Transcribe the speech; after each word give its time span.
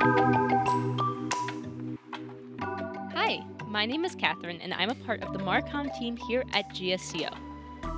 Hi, 0.00 1.42
my 3.66 3.84
name 3.84 4.04
is 4.04 4.14
Catherine, 4.14 4.60
and 4.60 4.72
I'm 4.72 4.90
a 4.90 4.94
part 4.94 5.24
of 5.24 5.32
the 5.32 5.40
Marcom 5.40 5.92
team 5.98 6.16
here 6.16 6.44
at 6.52 6.70
GSCO. 6.70 7.36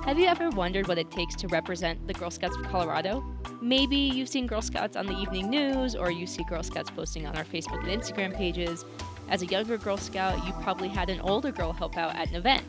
Have 0.05 0.17
you 0.17 0.25
ever 0.25 0.49
wondered 0.49 0.87
what 0.87 0.97
it 0.97 1.11
takes 1.11 1.35
to 1.35 1.47
represent 1.49 2.07
the 2.07 2.13
Girl 2.13 2.31
Scouts 2.31 2.57
of 2.57 2.63
Colorado? 2.63 3.23
Maybe 3.61 3.97
you've 3.97 4.29
seen 4.29 4.47
Girl 4.47 4.63
Scouts 4.63 4.97
on 4.97 5.05
the 5.05 5.15
evening 5.15 5.51
news, 5.51 5.95
or 5.95 6.09
you 6.09 6.25
see 6.25 6.43
Girl 6.43 6.63
Scouts 6.63 6.89
posting 6.89 7.27
on 7.27 7.37
our 7.37 7.43
Facebook 7.43 7.87
and 7.87 8.01
Instagram 8.01 8.35
pages. 8.35 8.83
As 9.29 9.43
a 9.43 9.45
younger 9.45 9.77
Girl 9.77 9.97
Scout, 9.97 10.43
you 10.47 10.53
probably 10.63 10.87
had 10.87 11.11
an 11.11 11.21
older 11.21 11.51
girl 11.51 11.71
help 11.71 11.97
out 11.97 12.15
at 12.15 12.29
an 12.29 12.35
event. 12.35 12.63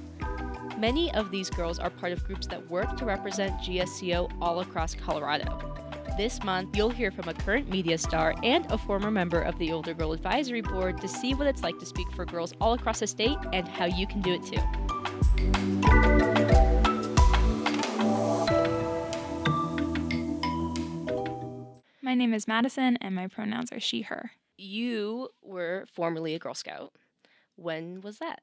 Many 0.79 1.11
of 1.15 1.31
these 1.31 1.49
girls 1.49 1.79
are 1.79 1.89
part 1.89 2.13
of 2.13 2.23
groups 2.25 2.47
that 2.49 2.71
work 2.71 2.99
to 2.99 3.07
represent 3.07 3.59
GSCO 3.61 4.31
all 4.43 4.61
across 4.61 4.95
Colorado. 4.95 5.72
This 6.17 6.45
month, 6.45 6.77
you'll 6.77 6.91
hear 6.91 7.11
from 7.11 7.29
a 7.29 7.33
current 7.33 7.71
media 7.71 7.97
star 7.97 8.35
and 8.43 8.71
a 8.71 8.77
former 8.77 9.11
member 9.11 9.41
of 9.41 9.59
the 9.59 9.73
Older 9.73 9.95
Girl 9.95 10.13
Advisory 10.13 10.61
Board 10.61 11.01
to 11.01 11.09
see 11.09 11.33
what 11.33 11.47
it's 11.47 11.63
like 11.63 11.79
to 11.79 11.87
speak 11.87 12.11
for 12.13 12.27
girls 12.27 12.53
all 12.61 12.75
across 12.75 13.01
the 13.01 13.07
state 13.07 13.39
and 13.55 13.67
how 13.67 13.87
you 13.87 14.07
can 14.07 14.21
do 14.21 14.35
it 14.35 14.43
too. 14.45 14.61
My 22.03 22.15
name 22.15 22.35
is 22.35 22.47
Madison, 22.47 22.99
and 23.01 23.15
my 23.15 23.27
pronouns 23.27 23.73
are 23.73 23.81
she, 23.81 24.03
her. 24.03 24.33
You 24.59 25.31
were 25.41 25.87
formerly 25.91 26.35
a 26.35 26.39
Girl 26.39 26.53
Scout. 26.53 26.93
When 27.57 28.03
was 28.03 28.19
that? 28.19 28.43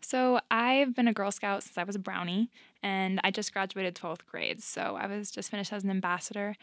So, 0.00 0.40
I've 0.50 0.96
been 0.96 1.06
a 1.06 1.12
Girl 1.12 1.30
Scout 1.30 1.62
since 1.62 1.78
I 1.78 1.84
was 1.84 1.94
a 1.94 2.00
brownie, 2.00 2.50
and 2.82 3.20
I 3.22 3.30
just 3.30 3.52
graduated 3.52 3.94
12th 3.94 4.26
grade. 4.26 4.64
So, 4.64 4.98
I 5.00 5.06
was 5.06 5.30
just 5.30 5.52
finished 5.52 5.72
as 5.72 5.84
an 5.84 5.90
ambassador. 5.90 6.56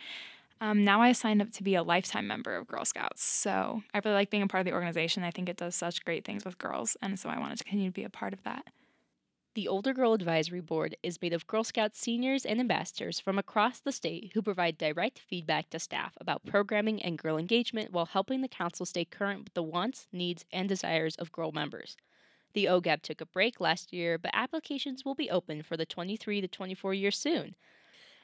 Um, 0.62 0.84
now 0.84 1.02
I 1.02 1.12
signed 1.14 1.42
up 1.42 1.52
to 1.54 1.64
be 1.64 1.74
a 1.74 1.82
lifetime 1.82 2.28
member 2.28 2.56
of 2.56 2.68
Girl 2.68 2.86
Scouts. 2.86 3.24
So, 3.24 3.82
I 3.96 4.02
really 4.06 4.14
like 4.14 4.30
being 4.30 4.44
a 4.44 4.48
part 4.48 4.62
of 4.62 4.66
the 4.66 4.74
organization. 4.74 5.24
I 5.24 5.32
think 5.32 5.50
it 5.50 5.58
does 5.58 5.74
such 5.74 6.06
great 6.06 6.24
things 6.24 6.46
with 6.46 6.60
girls, 6.60 6.96
and 7.02 7.20
so 7.20 7.30
I 7.30 7.40
wanted 7.40 7.58
to 7.58 7.64
continue 7.64 7.90
to 7.90 7.94
be 7.94 8.04
a 8.04 8.12
part 8.12 8.32
of 8.32 8.44
that. 8.44 8.66
The 9.56 9.68
Older 9.68 9.92
Girl 9.92 10.14
Advisory 10.14 10.62
Board 10.62 10.96
is 11.02 11.20
made 11.20 11.34
of 11.34 11.48
Girl 11.48 11.64
Scout 11.64 11.96
seniors 11.96 12.46
and 12.46 12.60
ambassadors 12.60 13.20
from 13.20 13.40
across 13.40 13.80
the 13.80 13.92
state 13.92 14.32
who 14.36 14.44
provide 14.44 14.78
direct 14.78 15.18
feedback 15.18 15.72
to 15.72 15.80
staff 15.80 16.14
about 16.22 16.46
programming 16.46 17.02
and 17.02 17.18
girl 17.18 17.38
engagement 17.38 17.92
while 17.92 18.06
helping 18.06 18.42
the 18.42 18.48
council 18.48 18.86
stay 18.86 19.04
current 19.04 19.44
with 19.44 19.56
the 19.56 19.64
wants, 19.64 20.08
needs, 20.14 20.46
and 20.54 20.70
desires 20.70 21.16
of 21.16 21.32
girl 21.32 21.52
members. 21.52 21.98
The 22.54 22.66
OGAB 22.66 23.02
took 23.02 23.20
a 23.20 23.26
break 23.26 23.60
last 23.60 23.92
year, 23.92 24.20
but 24.20 24.32
applications 24.36 25.04
will 25.04 25.16
be 25.16 25.30
open 25.32 25.64
for 25.64 25.76
the 25.76 25.88
23 25.88 26.40
to 26.40 26.48
24 26.48 26.94
year 26.94 27.12
soon. 27.12 27.56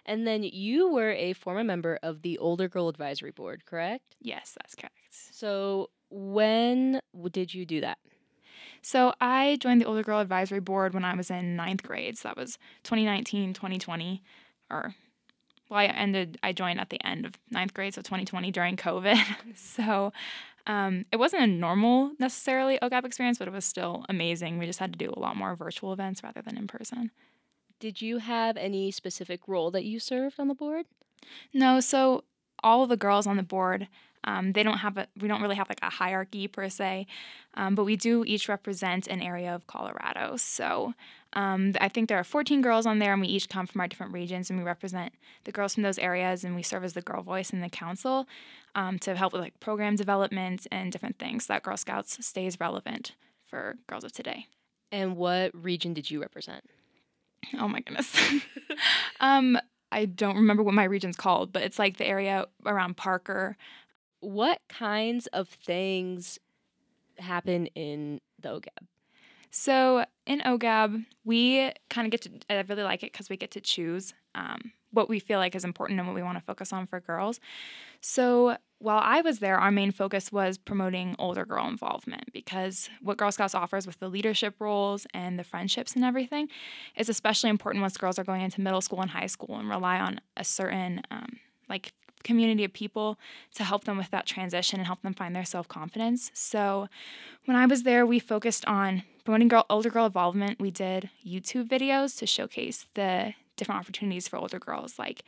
And 0.08 0.26
then 0.26 0.44
you 0.44 0.90
were 0.90 1.12
a 1.12 1.34
former 1.34 1.64
member 1.64 2.00
of 2.02 2.22
the 2.22 2.38
Older 2.38 2.68
Girl 2.68 2.88
Advisory 2.88 3.32
Board, 3.32 3.66
correct? 3.66 4.16
Yes, 4.22 4.56
that's 4.58 4.74
correct. 4.74 4.96
So, 5.12 5.90
when 6.10 7.02
did 7.32 7.54
you 7.54 7.66
do 7.66 7.82
that? 7.82 7.98
So 8.82 9.14
I 9.20 9.58
joined 9.60 9.82
the 9.82 9.86
Older 9.86 10.04
Girl 10.04 10.20
Advisory 10.20 10.62
Board 10.62 10.94
when 10.94 11.04
I 11.04 11.16
was 11.16 11.30
in 11.30 11.56
ninth 11.56 11.84
grade. 11.84 12.18
So 12.18 12.30
that 12.30 12.38
was 12.38 12.58
2019, 12.84 13.54
2020, 13.54 14.24
or 14.72 14.96
well, 15.70 15.80
I 15.80 15.86
ended. 15.86 16.38
I 16.44 16.54
joined 16.54 16.80
at 16.80 16.90
the 16.90 17.06
end 17.06 17.26
of 17.26 17.34
ninth 17.52 17.74
grade, 17.74 17.94
so 17.94 18.02
2020 18.02 18.52
during 18.52 18.78
COVID. 18.78 19.18
so 19.56 20.14
um, 20.66 21.06
it 21.12 21.18
wasn't 21.18 21.44
a 21.44 21.48
normal 21.48 22.12
necessarily 22.20 22.80
OGAB 22.82 23.06
experience, 23.06 23.38
but 23.38 23.48
it 23.48 23.54
was 23.54 23.66
still 23.66 24.06
amazing. 24.08 24.58
We 24.58 24.66
just 24.66 24.80
had 24.80 24.94
to 24.94 24.98
do 24.98 25.14
a 25.16 25.20
lot 25.20 25.36
more 25.36 25.56
virtual 25.56 25.92
events 25.94 26.24
rather 26.24 26.42
than 26.42 26.58
in 26.58 26.68
person. 26.68 27.12
Did 27.80 28.02
you 28.02 28.18
have 28.18 28.58
any 28.58 28.92
specific 28.92 29.42
role 29.48 29.72
that 29.72 29.86
you 29.86 30.00
served 30.00 30.40
on 30.40 30.48
the 30.48 30.56
board? 30.56 30.86
No, 31.54 31.80
so 31.80 32.24
all 32.64 32.84
of 32.84 32.90
the 32.90 32.98
girls 32.98 33.28
on 33.28 33.38
the 33.38 33.44
board 33.44 33.88
um, 34.24 34.52
they 34.52 34.62
don't 34.62 34.80
have 34.80 34.98
a 34.98 35.08
we 35.20 35.28
don't 35.28 35.42
really 35.42 35.56
have 35.56 35.70
like 35.70 35.80
a 35.82 35.90
hierarchy 35.90 36.48
per 36.48 36.70
se 36.70 37.08
um, 37.56 37.76
but 37.76 37.86
we 37.86 37.96
do 37.96 38.24
each 38.26 38.50
represent 38.50 39.08
an 39.08 39.22
area 39.22 39.54
of 39.54 39.66
colorado 39.68 40.36
so 40.36 40.94
um, 41.34 41.74
i 41.80 41.88
think 41.88 42.10
there 42.10 42.18
are 42.18 42.24
14 42.24 42.62
girls 42.62 42.86
on 42.86 43.00
there 43.00 43.14
and 43.14 43.22
we 43.22 43.28
each 43.28 43.50
come 43.50 43.66
from 43.66 43.82
our 43.82 43.88
different 43.88 44.14
regions 44.14 44.50
and 44.50 44.60
we 44.60 44.66
represent 44.66 45.14
the 45.46 45.52
girls 45.52 45.74
from 45.74 45.84
those 45.84 45.98
areas 45.98 46.44
and 46.44 46.56
we 46.56 46.64
serve 46.64 46.84
as 46.84 46.94
the 46.94 47.02
girl 47.02 47.24
voice 47.24 47.52
in 47.52 47.62
the 47.62 47.70
council 47.70 48.28
um, 48.76 49.00
to 49.00 49.16
help 49.16 49.34
with 49.34 49.42
like 49.42 49.60
program 49.60 49.96
development 49.96 50.68
and 50.72 50.92
different 50.92 51.18
things 51.18 51.46
so 51.46 51.54
that 51.54 51.64
girl 51.64 51.78
scouts 51.78 52.24
stays 52.26 52.60
relevant 52.60 53.14
for 53.46 53.78
girls 53.88 54.04
of 54.04 54.12
today 54.12 54.48
And 54.92 55.16
what 55.16 55.52
region 55.54 55.94
did 55.94 56.12
you 56.12 56.22
represent? 56.22 56.64
Oh 57.60 57.68
my 57.68 57.80
goodness 57.82 58.16
um, 59.20 59.58
i 59.92 60.06
don't 60.06 60.36
remember 60.36 60.64
what 60.64 60.74
my 60.74 60.84
region's 60.84 61.16
called 61.16 61.52
but 61.54 61.64
it's 61.64 61.80
like 61.80 61.98
the 61.98 62.06
area 62.08 62.46
around 62.66 62.98
parker 62.98 63.58
What 64.20 64.62
kinds 64.70 65.28
of 65.28 65.48
things 65.50 66.40
happen 67.20 67.68
in 67.68 68.22
the 68.40 68.50
OGAB? 68.50 68.88
So 69.52 70.06
in 70.26 70.42
OGAB, 70.42 71.06
we 71.24 71.72
kind 71.90 72.06
of 72.06 72.12
get 72.12 72.22
to, 72.24 72.32
I 72.50 72.62
really 72.62 72.84
like 72.84 73.04
it 73.04 73.12
because 73.14 73.30
we 73.30 73.38
get 73.38 73.52
to 73.52 73.62
choose 73.62 74.14
um, 74.36 74.72
what 74.92 75.10
we 75.10 75.20
feel 75.20 75.40
like 75.40 75.56
is 75.56 75.64
important 75.64 76.00
and 76.00 76.08
what 76.08 76.16
we 76.16 76.24
want 76.24 76.38
to 76.38 76.44
focus 76.44 76.74
on 76.74 76.88
for 76.88 77.00
girls. 77.00 77.40
So 78.02 78.58
while 78.80 79.02
I 79.04 79.22
was 79.22 79.40
there, 79.40 79.58
our 79.58 79.72
main 79.72 79.92
focus 79.92 80.32
was 80.32 80.58
promoting 80.58 81.16
older 81.18 81.46
girl 81.46 81.68
involvement 81.68 82.32
because 82.32 82.90
what 83.02 83.18
Girl 83.18 83.32
Scouts 83.32 83.56
offers 83.56 83.88
with 83.88 84.00
the 84.00 84.08
leadership 84.08 84.56
roles 84.60 85.08
and 85.14 85.40
the 85.40 85.44
friendships 85.44 85.96
and 85.96 86.06
everything 86.06 86.48
is 86.96 87.10
especially 87.10 87.50
important 87.50 87.82
once 87.82 87.98
girls 87.98 88.20
are 88.20 88.24
going 88.24 88.42
into 88.42 88.62
middle 88.62 88.82
school 88.82 89.02
and 89.02 89.12
high 89.12 89.26
school 89.26 89.58
and 89.58 89.70
rely 89.70 90.00
on 90.00 90.22
a 90.36 90.44
certain 90.44 91.02
um, 91.10 91.40
like 91.68 91.94
community 92.24 92.64
of 92.64 92.74
people 92.74 93.18
to 93.56 93.64
help 93.64 93.86
them 93.86 93.98
with 93.98 94.12
that 94.12 94.26
transition 94.26 94.80
and 94.80 94.86
help 94.86 95.02
them 95.02 95.14
find 95.14 95.36
their 95.36 95.46
self 95.46 95.68
confidence. 95.68 96.30
So, 96.34 96.88
when 97.46 97.58
I 97.58 97.66
was 97.66 97.84
there, 97.84 98.06
we 98.06 98.20
focused 98.20 98.66
on 98.66 99.04
promoting 99.24 99.48
girl, 99.48 99.66
older 99.70 99.90
girl 99.90 100.06
involvement. 100.06 100.60
We 100.60 100.70
did 100.70 101.10
YouTube 101.26 101.68
videos 101.68 102.18
to 102.20 102.28
showcase 102.28 102.86
the 102.94 103.34
different 103.56 103.82
opportunities 103.82 104.28
for 104.28 104.38
older 104.38 104.60
girls, 104.60 105.00
like 105.00 105.24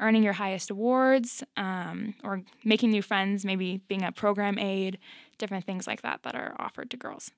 earning 0.00 0.22
your 0.22 0.32
highest 0.32 0.70
awards 0.70 1.44
um, 1.56 2.14
or 2.24 2.42
making 2.64 2.90
new 2.90 3.02
friends, 3.02 3.44
maybe 3.44 3.80
being 3.88 4.02
a 4.02 4.12
program 4.12 4.58
aide, 4.58 4.98
different 5.38 5.64
things 5.64 5.86
like 5.86 6.02
that 6.02 6.22
that 6.22 6.34
are 6.34 6.54
offered 6.58 6.90
to 6.90 6.96
girls. 6.96 7.30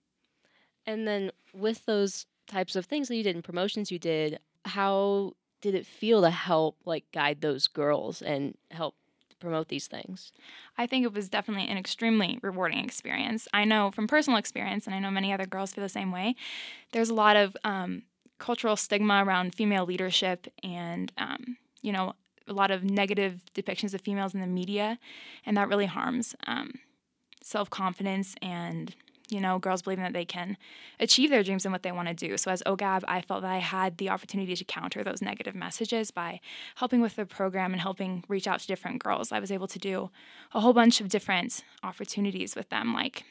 And 0.87 1.07
then 1.07 1.31
with 1.53 1.85
those 1.87 2.27
types 2.47 2.77
of 2.77 2.87
things 2.87 3.09
that 3.09 3.17
you 3.17 3.23
did 3.23 3.37
in 3.37 3.43
promotions 3.43 3.91
you 3.91 3.99
did, 3.99 4.39
how 4.65 5.33
did 5.61 5.75
it 5.75 5.87
feel 5.87 6.23
to 6.23 6.31
help 6.31 6.77
like 6.85 7.05
guide 7.13 7.41
those 7.41 7.67
girls 7.67 8.23
and 8.23 8.57
help 8.71 8.95
promote 9.41 9.69
these 9.69 9.87
things? 9.87 10.33
I 10.79 10.87
think 10.87 11.05
it 11.05 11.13
was 11.13 11.29
definitely 11.29 11.69
an 11.69 11.77
extremely 11.77 12.39
rewarding 12.43 12.85
experience. 12.85 13.49
I 13.53 13.65
know 13.65 13.91
from 13.91 14.07
personal 14.07 14.39
experience, 14.39 14.87
and 14.87 14.95
I 14.95 14.99
know 14.99 15.11
many 15.11 15.33
other 15.33 15.47
girls 15.47 15.73
feel 15.73 15.83
the 15.83 15.89
same 15.89 16.13
way, 16.13 16.37
there's 16.93 17.11
a 17.11 17.15
lot 17.15 17.37
of 17.37 17.57
um, 17.65 18.03
cultural 18.39 18.77
stigma 18.77 19.25
around 19.25 19.55
female 19.55 19.85
leadership 19.85 20.47
and, 20.63 21.13
um, 21.19 21.57
you 21.83 21.93
know, 21.93 22.15
a 22.49 22.53
lot 22.53 22.71
of 22.71 22.85
negative 22.85 23.43
depictions 23.55 23.95
of 23.95 24.01
females 24.01 24.35
in 24.35 24.41
the 24.41 24.47
media, 24.47 24.99
and 25.45 25.57
that 25.57 25.69
really 25.69 25.87
harms 25.87 26.35
um, 26.47 26.75
self 27.43 27.71
confidence 27.71 28.35
and 28.43 28.95
you 29.29 29.41
know, 29.41 29.59
girls 29.59 29.83
believing 29.83 30.05
that 30.05 30.13
they 30.13 30.25
can 30.25 30.57
achieve 31.01 31.31
their 31.31 31.43
dreams 31.43 31.65
and 31.65 31.73
what 31.73 31.83
they 31.83 31.93
want 31.93 32.09
to 32.09 32.15
do. 32.15 32.37
So 32.37 32.51
as 32.51 32.63
OGAB, 32.65 33.03
I 33.09 33.21
felt 33.21 33.43
that 33.43 33.51
I 33.51 33.59
had 33.59 33.99
the 33.99 34.11
opportunity 34.11 34.55
to 34.55 34.65
counter 34.65 35.03
those 35.03 35.21
negative 35.21 35.55
messages 35.55 36.11
by 36.11 36.41
helping 36.77 37.01
with 37.01 37.17
the 37.17 37.27
program 37.27 37.73
and 37.73 37.81
helping 37.81 38.25
reach 38.29 38.47
out 38.47 38.61
to 38.61 38.67
different 38.67 39.03
girls. 39.03 39.33
I 39.33 39.41
was 39.41 39.51
able 39.51 39.67
to 39.69 39.79
do 39.79 40.11
a 40.55 40.61
whole 40.61 40.73
bunch 40.73 41.01
of 41.01 41.09
different 41.09 41.65
opportunities 41.83 42.55
with 42.55 42.69
them. 42.69 42.95
Like 42.95 43.25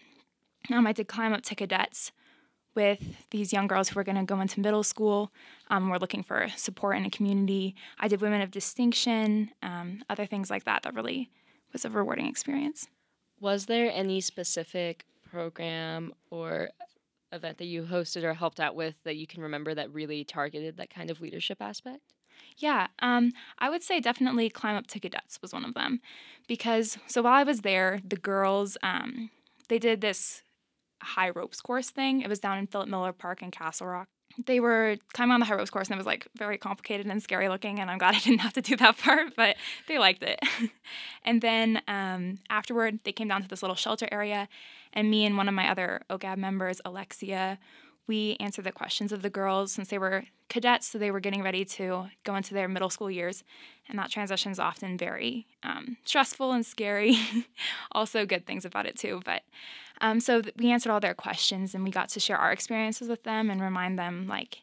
um, 0.72 0.86
I 0.86 0.92
did 0.92 1.08
climb 1.08 1.34
up 1.34 1.44
to 1.44 1.56
Cadettes 1.56 2.12
with 2.76 3.00
these 3.32 3.54
young 3.54 3.68
girls 3.68 3.90
who 3.90 3.96
were 3.96 4.04
going 4.04 4.18
to 4.18 4.24
go 4.24 4.40
into 4.40 4.60
middle 4.60 4.84
school. 4.84 5.32
Um, 5.70 5.90
we're 5.90 5.98
looking 5.98 6.24
for 6.24 6.48
support 6.56 6.98
in 6.98 7.06
a 7.06 7.10
community. 7.10 7.76
I 8.00 8.08
did 8.08 8.22
women 8.22 8.42
of 8.42 8.52
distinction, 8.52 9.52
um, 9.64 10.04
other 10.10 10.26
things 10.26 10.50
like 10.50 10.66
that. 10.66 10.84
That 10.84 10.94
really 10.94 11.30
was 11.74 11.86
a 11.86 11.90
rewarding 11.90 12.28
experience. 12.28 12.88
Was 13.40 13.66
there 13.66 13.92
any 13.92 14.22
specific 14.22 15.06
program 15.30 16.14
or 16.30 16.70
event 17.32 17.58
that 17.58 17.66
you 17.66 17.84
hosted 17.84 18.24
or 18.24 18.34
helped 18.34 18.60
out 18.60 18.76
with 18.76 18.96
that 19.04 19.16
you 19.16 19.28
can 19.28 19.42
remember 19.42 19.74
that 19.74 19.94
really 19.94 20.24
targeted 20.24 20.78
that 20.78 20.90
kind 20.90 21.10
of 21.10 21.22
leadership 21.22 21.62
aspect? 21.62 22.14
Yeah, 22.58 22.88
um, 23.00 23.34
I 23.60 23.70
would 23.70 23.84
say 23.84 24.00
definitely 24.00 24.50
Climb 24.50 24.76
Up 24.76 24.88
to 24.88 25.00
Cadettes 25.00 25.42
was 25.42 25.52
one 25.52 25.66
of 25.66 25.74
them. 25.74 26.00
Because, 26.48 26.98
so 27.08 27.22
while 27.22 27.34
I 27.34 27.44
was 27.44 27.62
there, 27.62 28.00
the 28.08 28.16
girls, 28.16 28.78
um, 28.84 29.30
they 29.68 29.80
did 29.80 30.02
this 30.02 30.44
high 31.06 31.30
ropes 31.30 31.62
course 31.62 31.90
thing. 31.90 32.22
It 32.22 32.30
was 32.30 32.40
down 32.40 32.58
in 32.58 32.68
Philip 32.68 32.90
Miller 32.90 33.14
Park 33.14 33.42
in 33.42 33.52
Castle 33.52 33.88
Rock. 33.88 34.08
They 34.46 34.60
were 34.60 34.98
climbing 35.14 35.34
on 35.34 35.40
the 35.40 35.46
high 35.46 35.56
ropes 35.56 35.70
course 35.70 35.88
and 35.88 35.96
it 35.96 35.98
was 35.98 36.06
like 36.06 36.28
very 36.38 36.58
complicated 36.58 37.06
and 37.06 37.24
scary 37.24 37.48
looking. 37.48 37.80
And 37.80 37.90
I'm 37.90 37.98
glad 37.98 38.16
I 38.16 38.20
didn't 38.20 38.40
have 38.40 38.54
to 38.54 38.62
do 38.62 38.76
that 38.78 38.98
part, 39.04 39.36
but 39.36 39.56
they 39.88 39.98
liked 39.98 40.24
it. 40.24 40.40
and 41.24 41.42
then 41.42 41.82
um, 41.88 42.40
afterward, 42.50 43.00
they 43.04 43.12
came 43.12 43.28
down 43.28 43.42
to 43.44 43.48
this 43.48 43.64
little 43.64 43.76
shelter 43.76 44.10
area. 44.12 44.50
And 44.92 45.10
me 45.10 45.26
and 45.26 45.38
one 45.38 45.48
of 45.48 45.54
my 45.54 45.70
other 45.70 46.02
OGAB 46.10 46.38
members, 46.38 46.80
Alexia, 46.86 47.60
we 48.08 48.38
answered 48.40 48.66
the 48.66 48.72
questions 48.72 49.12
of 49.12 49.22
the 49.22 49.30
girls 49.30 49.72
since 49.72 49.90
they 49.90 49.98
were 49.98 50.26
Cadettes, 50.50 50.84
so 50.84 50.98
they 50.98 51.10
were 51.10 51.20
getting 51.20 51.42
ready 51.42 51.66
to 51.66 52.08
go 52.24 52.36
into 52.36 52.54
their 52.54 52.68
middle 52.68 52.90
school 52.90 53.10
years. 53.10 53.44
And 53.90 53.98
that 53.98 54.12
transition 54.12 54.52
is 54.52 54.60
often 54.60 54.98
very 54.98 55.48
um, 55.64 55.98
stressful 56.06 56.52
and 56.52 56.66
scary. 56.66 57.18
also, 57.92 58.26
good 58.26 58.46
things 58.46 58.64
about 58.64 58.86
it 58.86 58.96
too. 58.96 59.22
But 59.26 59.42
um, 60.02 60.20
so 60.20 60.42
th- 60.42 60.56
we 60.58 60.72
answered 60.72 60.92
all 60.92 61.00
their 61.00 61.16
questions 61.16 61.74
and 61.74 61.84
we 61.84 61.90
got 61.90 62.10
to 62.10 62.20
share 62.20 62.38
our 62.38 62.52
experiences 62.52 63.10
with 63.10 63.24
them 63.24 63.50
and 63.50 63.60
remind 63.62 63.98
them, 63.98 64.28
like, 64.28 64.62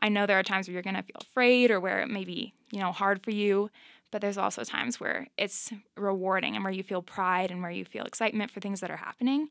I 0.00 0.08
know 0.08 0.26
there 0.26 0.38
are 0.38 0.44
times 0.44 0.68
where 0.68 0.72
you're 0.72 0.82
going 0.82 0.96
to 0.96 1.02
feel 1.02 1.20
afraid 1.20 1.70
or 1.70 1.80
where 1.80 2.00
it 2.00 2.08
may 2.08 2.24
be, 2.24 2.52
you 2.70 2.80
know, 2.80 2.92
hard 2.92 3.22
for 3.22 3.30
you, 3.30 3.70
but 4.10 4.20
there's 4.20 4.38
also 4.38 4.62
times 4.62 5.00
where 5.00 5.28
it's 5.36 5.72
rewarding 5.96 6.54
and 6.54 6.62
where 6.62 6.72
you 6.72 6.82
feel 6.82 7.02
pride 7.02 7.50
and 7.50 7.62
where 7.62 7.70
you 7.70 7.84
feel 7.84 8.04
excitement 8.04 8.50
for 8.50 8.60
things 8.60 8.80
that 8.80 8.90
are 8.90 8.96
happening. 8.96 9.48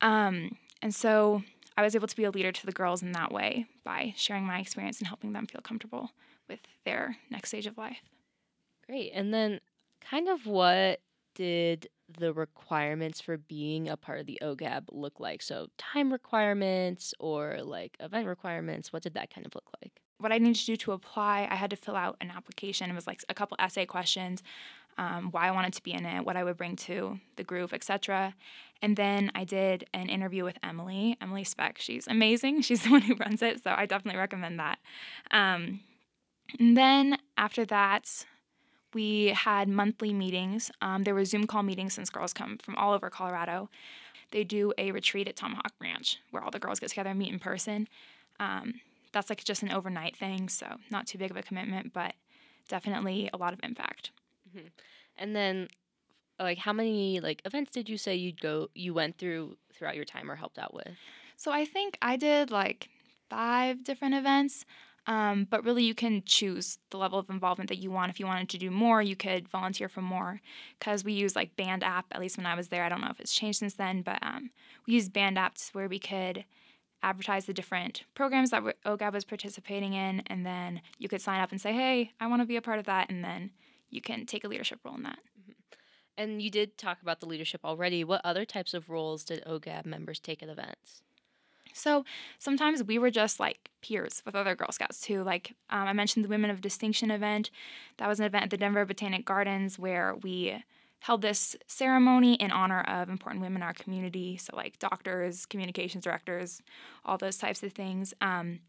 Um, 0.00 0.56
and 0.82 0.94
so 0.94 1.42
I 1.76 1.82
was 1.82 1.94
able 1.94 2.06
to 2.06 2.16
be 2.16 2.24
a 2.24 2.30
leader 2.30 2.52
to 2.52 2.66
the 2.66 2.72
girls 2.72 3.02
in 3.02 3.12
that 3.12 3.32
way 3.32 3.66
by 3.84 4.14
sharing 4.16 4.44
my 4.44 4.58
experience 4.60 4.98
and 4.98 5.08
helping 5.08 5.32
them 5.32 5.46
feel 5.46 5.60
comfortable 5.60 6.10
with 6.48 6.60
their 6.84 7.16
next 7.30 7.48
stage 7.48 7.66
of 7.66 7.76
life. 7.76 8.02
Great. 8.86 9.12
And 9.14 9.32
then, 9.32 9.60
kind 10.00 10.28
of 10.28 10.46
what 10.46 11.00
did 11.34 11.88
the 12.18 12.32
requirements 12.32 13.20
for 13.20 13.36
being 13.36 13.88
a 13.88 13.96
part 13.96 14.20
of 14.20 14.26
the 14.26 14.38
OGAB 14.42 14.84
look 14.92 15.18
like? 15.18 15.42
So, 15.42 15.68
time 15.78 16.12
requirements 16.12 17.14
or 17.18 17.58
like 17.62 17.96
event 17.98 18.26
requirements, 18.26 18.92
what 18.92 19.02
did 19.02 19.14
that 19.14 19.34
kind 19.34 19.46
of 19.46 19.54
look 19.54 19.68
like? 19.82 20.00
What 20.18 20.32
I 20.32 20.38
needed 20.38 20.56
to 20.60 20.66
do 20.66 20.76
to 20.76 20.92
apply, 20.92 21.48
I 21.50 21.56
had 21.56 21.70
to 21.70 21.76
fill 21.76 21.96
out 21.96 22.16
an 22.20 22.30
application. 22.30 22.90
It 22.90 22.94
was 22.94 23.06
like 23.06 23.22
a 23.28 23.34
couple 23.34 23.56
essay 23.60 23.84
questions, 23.84 24.42
um, 24.96 25.30
why 25.32 25.48
I 25.48 25.50
wanted 25.50 25.72
to 25.74 25.82
be 25.82 25.92
in 25.92 26.06
it, 26.06 26.24
what 26.24 26.36
I 26.36 26.44
would 26.44 26.56
bring 26.56 26.76
to 26.76 27.18
the 27.36 27.44
group, 27.44 27.72
etc. 27.72 28.34
And 28.80 28.96
then 28.96 29.30
I 29.34 29.44
did 29.44 29.84
an 29.92 30.08
interview 30.08 30.44
with 30.44 30.58
Emily, 30.62 31.16
Emily 31.20 31.44
Speck. 31.44 31.78
She's 31.78 32.06
amazing. 32.06 32.60
She's 32.62 32.82
the 32.82 32.90
one 32.90 33.02
who 33.02 33.14
runs 33.16 33.42
it, 33.42 33.62
so 33.62 33.74
I 33.76 33.86
definitely 33.86 34.18
recommend 34.18 34.58
that. 34.60 34.78
Um, 35.30 35.80
and 36.58 36.76
then 36.76 37.18
after 37.36 37.64
that, 37.66 38.26
we 38.92 39.28
had 39.28 39.68
monthly 39.68 40.12
meetings. 40.12 40.70
Um, 40.80 41.02
there 41.02 41.14
were 41.14 41.24
Zoom 41.24 41.46
call 41.46 41.62
meetings 41.62 41.94
since 41.94 42.10
girls 42.10 42.32
come 42.32 42.58
from 42.58 42.76
all 42.76 42.92
over 42.94 43.10
Colorado. 43.10 43.68
They 44.30 44.44
do 44.44 44.72
a 44.78 44.92
retreat 44.92 45.28
at 45.28 45.36
Tomahawk 45.36 45.72
Ranch 45.80 46.18
where 46.30 46.42
all 46.42 46.50
the 46.50 46.58
girls 46.58 46.80
get 46.80 46.90
together 46.90 47.10
and 47.10 47.18
meet 47.18 47.32
in 47.32 47.38
person. 47.38 47.88
Um, 48.38 48.80
that's 49.14 49.30
like 49.30 49.42
just 49.42 49.62
an 49.62 49.70
overnight 49.70 50.16
thing, 50.16 50.48
so 50.50 50.66
not 50.90 51.06
too 51.06 51.16
big 51.16 51.30
of 51.30 51.36
a 51.36 51.42
commitment, 51.42 51.94
but 51.94 52.14
definitely 52.68 53.30
a 53.32 53.38
lot 53.38 53.54
of 53.54 53.60
impact. 53.62 54.10
Mm-hmm. 54.48 54.68
And 55.16 55.34
then, 55.34 55.68
like, 56.38 56.58
how 56.58 56.72
many 56.72 57.20
like 57.20 57.40
events 57.44 57.72
did 57.72 57.88
you 57.88 57.96
say 57.96 58.14
you'd 58.14 58.40
go 58.40 58.68
you 58.74 58.92
went 58.92 59.16
through 59.16 59.56
throughout 59.72 59.96
your 59.96 60.04
time 60.04 60.30
or 60.30 60.36
helped 60.36 60.58
out 60.58 60.74
with? 60.74 60.90
So 61.36 61.52
I 61.52 61.64
think 61.64 61.96
I 62.02 62.16
did 62.16 62.50
like 62.50 62.88
five 63.30 63.84
different 63.84 64.14
events. 64.14 64.64
Um, 65.06 65.46
but 65.50 65.62
really, 65.64 65.84
you 65.84 65.94
can 65.94 66.22
choose 66.24 66.78
the 66.90 66.96
level 66.96 67.18
of 67.18 67.28
involvement 67.28 67.68
that 67.68 67.78
you 67.78 67.90
want. 67.90 68.10
If 68.10 68.18
you 68.18 68.26
wanted 68.26 68.48
to 68.48 68.58
do 68.58 68.70
more, 68.70 69.02
you 69.02 69.16
could 69.16 69.48
volunteer 69.50 69.88
for 69.88 70.00
more. 70.00 70.40
Because 70.78 71.04
we 71.04 71.12
use 71.12 71.36
like 71.36 71.56
Band 71.56 71.84
App, 71.84 72.06
at 72.10 72.20
least 72.20 72.38
when 72.38 72.46
I 72.46 72.54
was 72.54 72.68
there. 72.68 72.84
I 72.84 72.88
don't 72.88 73.02
know 73.02 73.10
if 73.10 73.20
it's 73.20 73.34
changed 73.34 73.58
since 73.58 73.74
then, 73.74 74.00
but 74.00 74.18
um, 74.22 74.50
we 74.86 74.94
used 74.94 75.12
Band 75.12 75.36
Apps 75.36 75.74
where 75.74 75.88
we 75.88 75.98
could 75.98 76.46
advertise 77.04 77.44
the 77.44 77.52
different 77.52 78.04
programs 78.14 78.50
that 78.50 78.62
OGAB 78.84 79.12
was 79.12 79.24
participating 79.24 79.92
in, 79.92 80.22
and 80.26 80.44
then 80.44 80.80
you 80.98 81.08
could 81.08 81.20
sign 81.20 81.40
up 81.40 81.50
and 81.50 81.60
say, 81.60 81.72
"Hey, 81.72 82.12
I 82.18 82.26
want 82.26 82.42
to 82.42 82.46
be 82.46 82.56
a 82.56 82.62
part 82.62 82.78
of 82.78 82.86
that," 82.86 83.10
and 83.10 83.24
then 83.24 83.50
you 83.90 84.00
can 84.00 84.26
take 84.26 84.44
a 84.44 84.48
leadership 84.48 84.80
role 84.84 84.96
in 84.96 85.02
that. 85.04 85.18
Mm-hmm. 85.40 85.52
And 86.16 86.42
you 86.42 86.50
did 86.50 86.78
talk 86.78 87.02
about 87.02 87.20
the 87.20 87.26
leadership 87.26 87.60
already. 87.64 88.04
What 88.04 88.20
other 88.24 88.44
types 88.44 88.74
of 88.74 88.88
roles 88.88 89.24
did 89.24 89.44
OGAB 89.44 89.84
members 89.86 90.18
take 90.18 90.42
at 90.42 90.48
events? 90.48 91.02
So 91.74 92.04
sometimes 92.38 92.84
we 92.84 92.98
were 92.98 93.10
just 93.10 93.40
like 93.40 93.70
peers 93.82 94.22
with 94.24 94.34
other 94.34 94.54
Girl 94.54 94.70
Scouts 94.70 95.00
too. 95.00 95.22
Like 95.22 95.54
um, 95.70 95.88
I 95.88 95.92
mentioned 95.92 96.24
the 96.24 96.28
Women 96.28 96.50
of 96.50 96.60
Distinction 96.60 97.10
event. 97.10 97.50
That 97.98 98.08
was 98.08 98.20
an 98.20 98.26
event 98.26 98.44
at 98.44 98.50
the 98.50 98.56
Denver 98.56 98.84
Botanic 98.86 99.24
Gardens 99.24 99.78
where 99.78 100.14
we 100.22 100.62
held 101.04 101.20
this 101.20 101.54
ceremony 101.66 102.32
in 102.36 102.50
honor 102.50 102.80
of 102.80 103.10
important 103.10 103.42
women 103.42 103.60
in 103.60 103.62
our 103.62 103.74
community. 103.74 104.38
So, 104.38 104.56
like 104.56 104.78
doctors, 104.78 105.44
communications 105.44 106.04
directors, 106.04 106.62
all 107.04 107.18
those 107.18 107.36
types 107.36 107.62
of 107.62 107.74
things. 107.74 108.14
Um, 108.22 108.60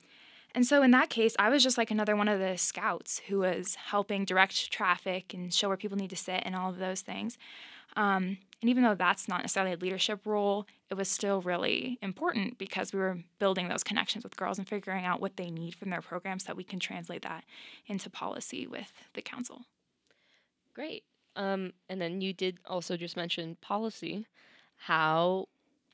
and 0.54 0.68
so, 0.68 0.84
in 0.84 0.92
that 0.92 1.10
case, 1.10 1.34
I 1.40 1.48
was 1.48 1.64
just 1.64 1.78
like 1.78 1.92
another 1.92 2.14
one 2.14 2.28
of 2.28 2.42
the 2.42 2.58
scouts 2.58 3.22
who 3.30 3.40
was 3.40 3.76
helping 3.76 4.26
direct 4.26 4.70
traffic 4.70 5.34
and 5.34 5.54
show 5.54 5.70
where 5.70 5.78
people 5.78 5.98
need 5.98 6.10
to 6.10 6.18
sit 6.18 6.42
and 6.44 6.58
all 6.58 6.70
of 6.70 6.78
those 6.78 7.00
things. 7.00 7.38
Um, 7.96 8.38
and 8.62 8.70
even 8.70 8.84
though 8.84 8.96
that's 8.96 9.30
not 9.30 9.42
necessarily 9.42 9.72
a 9.72 9.78
leadership 9.78 10.26
role, 10.26 10.66
it 10.92 10.96
was 10.96 11.10
still 11.10 11.40
really 11.40 11.98
important 12.02 12.58
because 12.58 12.92
we 12.92 13.00
were 13.00 13.20
building 13.40 13.70
those 13.70 13.84
connections 13.84 14.26
with 14.26 14.36
girls 14.36 14.58
and 14.58 14.68
figuring 14.68 15.06
out 15.06 15.22
what 15.22 15.38
they 15.38 15.50
need 15.50 15.74
from 15.74 15.90
their 15.90 16.02
programs 16.02 16.44
so 16.44 16.48
that 16.48 16.58
we 16.58 16.66
can 16.66 16.82
translate 16.82 17.22
that 17.22 17.46
into 17.88 18.10
policy 18.10 18.68
with 18.68 18.92
the 19.14 19.22
council. 19.22 19.62
Great. 20.74 21.06
Um, 21.36 21.74
and 21.90 22.02
then 22.02 22.22
you 22.22 22.34
did 22.34 22.60
also 22.66 22.98
just 22.98 23.18
mention 23.18 23.58
policy. 23.62 24.28
How 24.78 25.48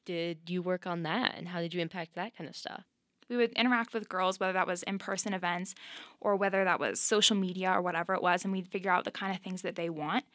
did 0.05 0.39
you 0.47 0.61
work 0.61 0.87
on 0.87 1.03
that 1.03 1.35
and 1.37 1.47
how 1.47 1.61
did 1.61 1.73
you 1.73 1.81
impact 1.81 2.15
that 2.15 2.35
kind 2.35 2.49
of 2.49 2.55
stuff? 2.55 2.83
We 3.29 3.37
would 3.37 3.53
interact 3.53 3.93
with 3.93 4.09
girls, 4.09 4.39
whether 4.39 4.53
that 4.53 4.67
was 4.67 4.83
in 4.83 4.99
person 4.99 5.33
events 5.33 5.73
or 6.19 6.35
whether 6.35 6.65
that 6.65 6.79
was 6.79 6.99
social 6.99 7.37
media 7.37 7.71
or 7.71 7.81
whatever 7.81 8.13
it 8.13 8.21
was, 8.21 8.43
and 8.43 8.51
we'd 8.51 8.67
figure 8.67 8.91
out 8.91 9.05
the 9.05 9.11
kind 9.11 9.33
of 9.33 9.41
things 9.41 9.61
that 9.61 9.75
they 9.75 9.89
want. 9.89 10.25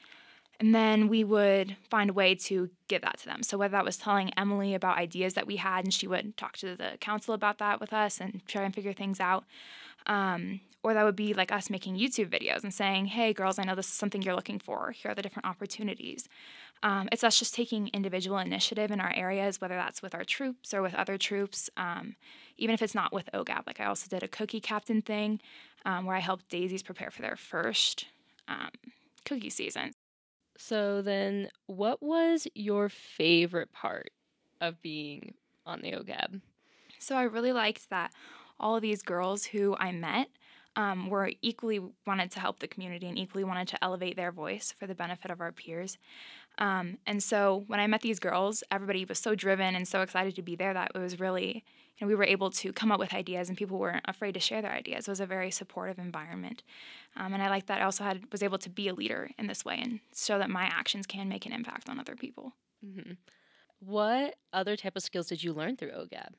And 0.59 0.75
then 0.75 1.09
we 1.09 1.23
would 1.23 1.77
find 1.91 2.11
a 2.11 2.15
way 2.15 2.35
to 2.35 2.71
give 2.89 3.03
that 3.03 3.19
to 3.19 3.27
them. 3.27 3.43
So, 3.43 3.59
whether 3.59 3.73
that 3.73 3.85
was 3.85 3.99
telling 3.99 4.33
Emily 4.39 4.75
about 4.75 4.97
ideas 4.99 5.35
that 5.35 5.47
we 5.47 5.57
had, 5.57 5.85
and 5.85 5.93
she 5.93 6.07
would 6.07 6.37
talk 6.37 6.57
to 6.59 6.77
the 6.77 6.93
council 7.01 7.35
about 7.35 7.59
that 7.59 7.81
with 7.81 7.93
us 7.93 8.21
and 8.21 8.41
try 8.47 8.63
and 8.63 8.75
figure 8.75 8.93
things 8.93 9.21
out. 9.21 9.45
Um, 10.07 10.61
or 10.87 10.95
that 10.95 11.05
would 11.05 11.17
be 11.17 11.35
like 11.35 11.51
us 11.51 11.69
making 11.69 11.97
YouTube 11.97 12.31
videos 12.31 12.63
and 12.63 12.73
saying, 12.73 13.07
hey, 13.07 13.33
girls, 13.33 13.59
I 13.59 13.65
know 13.65 13.75
this 13.75 13.89
is 13.89 13.95
something 13.95 14.23
you're 14.23 14.37
looking 14.37 14.61
for. 14.61 14.93
Here 14.93 15.11
are 15.11 15.15
the 15.17 15.23
different 15.23 15.49
opportunities. 15.49 16.29
Um, 16.85 17.09
it's 17.11 17.25
us 17.25 17.41
just 17.41 17.55
taking 17.55 17.89
individual 17.89 18.39
initiative 18.39 18.93
in 18.93 19.01
our 19.01 19.13
areas, 19.17 19.61
whether 19.61 19.75
that's 19.75 20.01
with 20.01 20.15
our 20.15 20.23
troops 20.23 20.73
or 20.73 20.83
with 20.83 20.95
other 20.95 21.19
troops, 21.19 21.69
um, 21.77 22.15
even 22.57 22.73
if 22.73 22.83
it's 22.83 22.95
not 22.95 23.13
with 23.13 23.29
OGAB. 23.35 23.67
Like 23.67 23.81
I 23.81 23.87
also 23.87 24.07
did 24.09 24.23
a 24.23 24.29
cookie 24.29 24.61
captain 24.61 25.03
thing 25.03 25.41
um, 25.85 26.07
where 26.07 26.15
I 26.15 26.21
helped 26.21 26.49
daisies 26.49 26.85
prepare 26.85 27.11
for 27.11 27.23
their 27.23 27.37
first 27.37 28.07
um, 28.47 28.71
cookie 29.25 29.51
season. 29.51 29.93
So 30.59 31.03
then, 31.03 31.51
what 31.67 32.03
was 32.03 32.49
your 32.55 32.89
favorite 32.89 33.73
part 33.73 34.11
of 34.61 34.81
being 34.83 35.35
on 35.65 35.81
the 35.81 35.93
OGAB? 35.93 36.41
So 36.99 37.17
I 37.17 37.23
really 37.25 37.53
liked 37.53 37.91
that 37.91 38.13
all 38.59 38.81
these 38.81 39.03
girls 39.03 39.45
who 39.45 39.77
I 39.79 39.93
met 39.93 40.29
um, 40.77 41.09
were 41.09 41.33
equally 41.43 41.81
wanted 42.07 42.31
to 42.33 42.41
help 42.41 42.59
the 42.59 42.69
community 42.69 43.09
and 43.09 43.19
equally 43.19 43.45
wanted 43.45 43.67
to 43.69 43.83
elevate 43.83 44.17
their 44.17 44.31
voice 44.31 44.75
for 44.79 44.87
the 44.87 44.95
benefit 44.95 45.31
of 45.31 45.41
our 45.41 45.51
peers. 45.51 45.97
Um, 46.59 46.99
and 47.07 47.23
so 47.23 47.65
when 47.67 47.81
I 47.81 47.87
met 47.87 48.03
these 48.03 48.19
girls, 48.19 48.63
everybody 48.71 49.05
was 49.05 49.19
so 49.19 49.35
driven 49.35 49.75
and 49.75 49.89
so 49.89 50.03
excited 50.03 50.37
to 50.37 50.43
be 50.43 50.57
there 50.57 50.75
that 50.75 50.93
it 50.95 50.99
was 50.99 51.19
really, 51.19 51.65
you 51.99 52.07
know, 52.07 52.09
we 52.09 52.15
were 52.15 52.25
able 52.25 52.51
to 52.51 52.73
come 52.73 52.93
up 52.93 52.99
with 52.99 53.15
ideas 53.15 53.49
and 53.49 53.59
people 53.59 53.79
weren't 53.79 54.05
afraid 54.07 54.33
to 54.35 54.41
share 54.41 54.63
their 54.63 54.73
ideas. 54.73 55.09
It 55.09 55.11
was 55.11 55.21
a 55.21 55.27
very 55.27 55.51
supportive 55.51 55.99
environment. 55.99 56.63
Um, 57.17 57.35
and 57.35 57.43
I 57.43 57.49
like 57.49 57.67
that 57.67 57.81
I 57.81 57.85
also 57.85 58.05
had 58.05 58.31
was 58.33 58.43
able 58.43 58.59
to 58.59 58.71
be 58.71 58.89
a 58.89 58.95
leader 58.95 59.31
in 59.39 59.47
this 59.47 59.65
way 59.65 59.79
and 59.83 60.01
show 60.15 60.39
that 60.39 60.51
my 60.51 60.65
actions 60.65 61.07
can 61.07 61.29
make 61.29 61.47
an 61.47 61.53
impact 61.53 61.89
on 61.89 61.99
other 61.99 62.17
people. 62.17 62.53
Mm-hmm. 62.85 63.13
What 63.81 64.37
other 64.53 64.77
type 64.77 64.97
of 64.97 65.03
skills 65.03 65.29
did 65.29 65.43
you 65.43 65.53
learn 65.53 65.77
through 65.77 65.91
OGAB? 65.91 66.33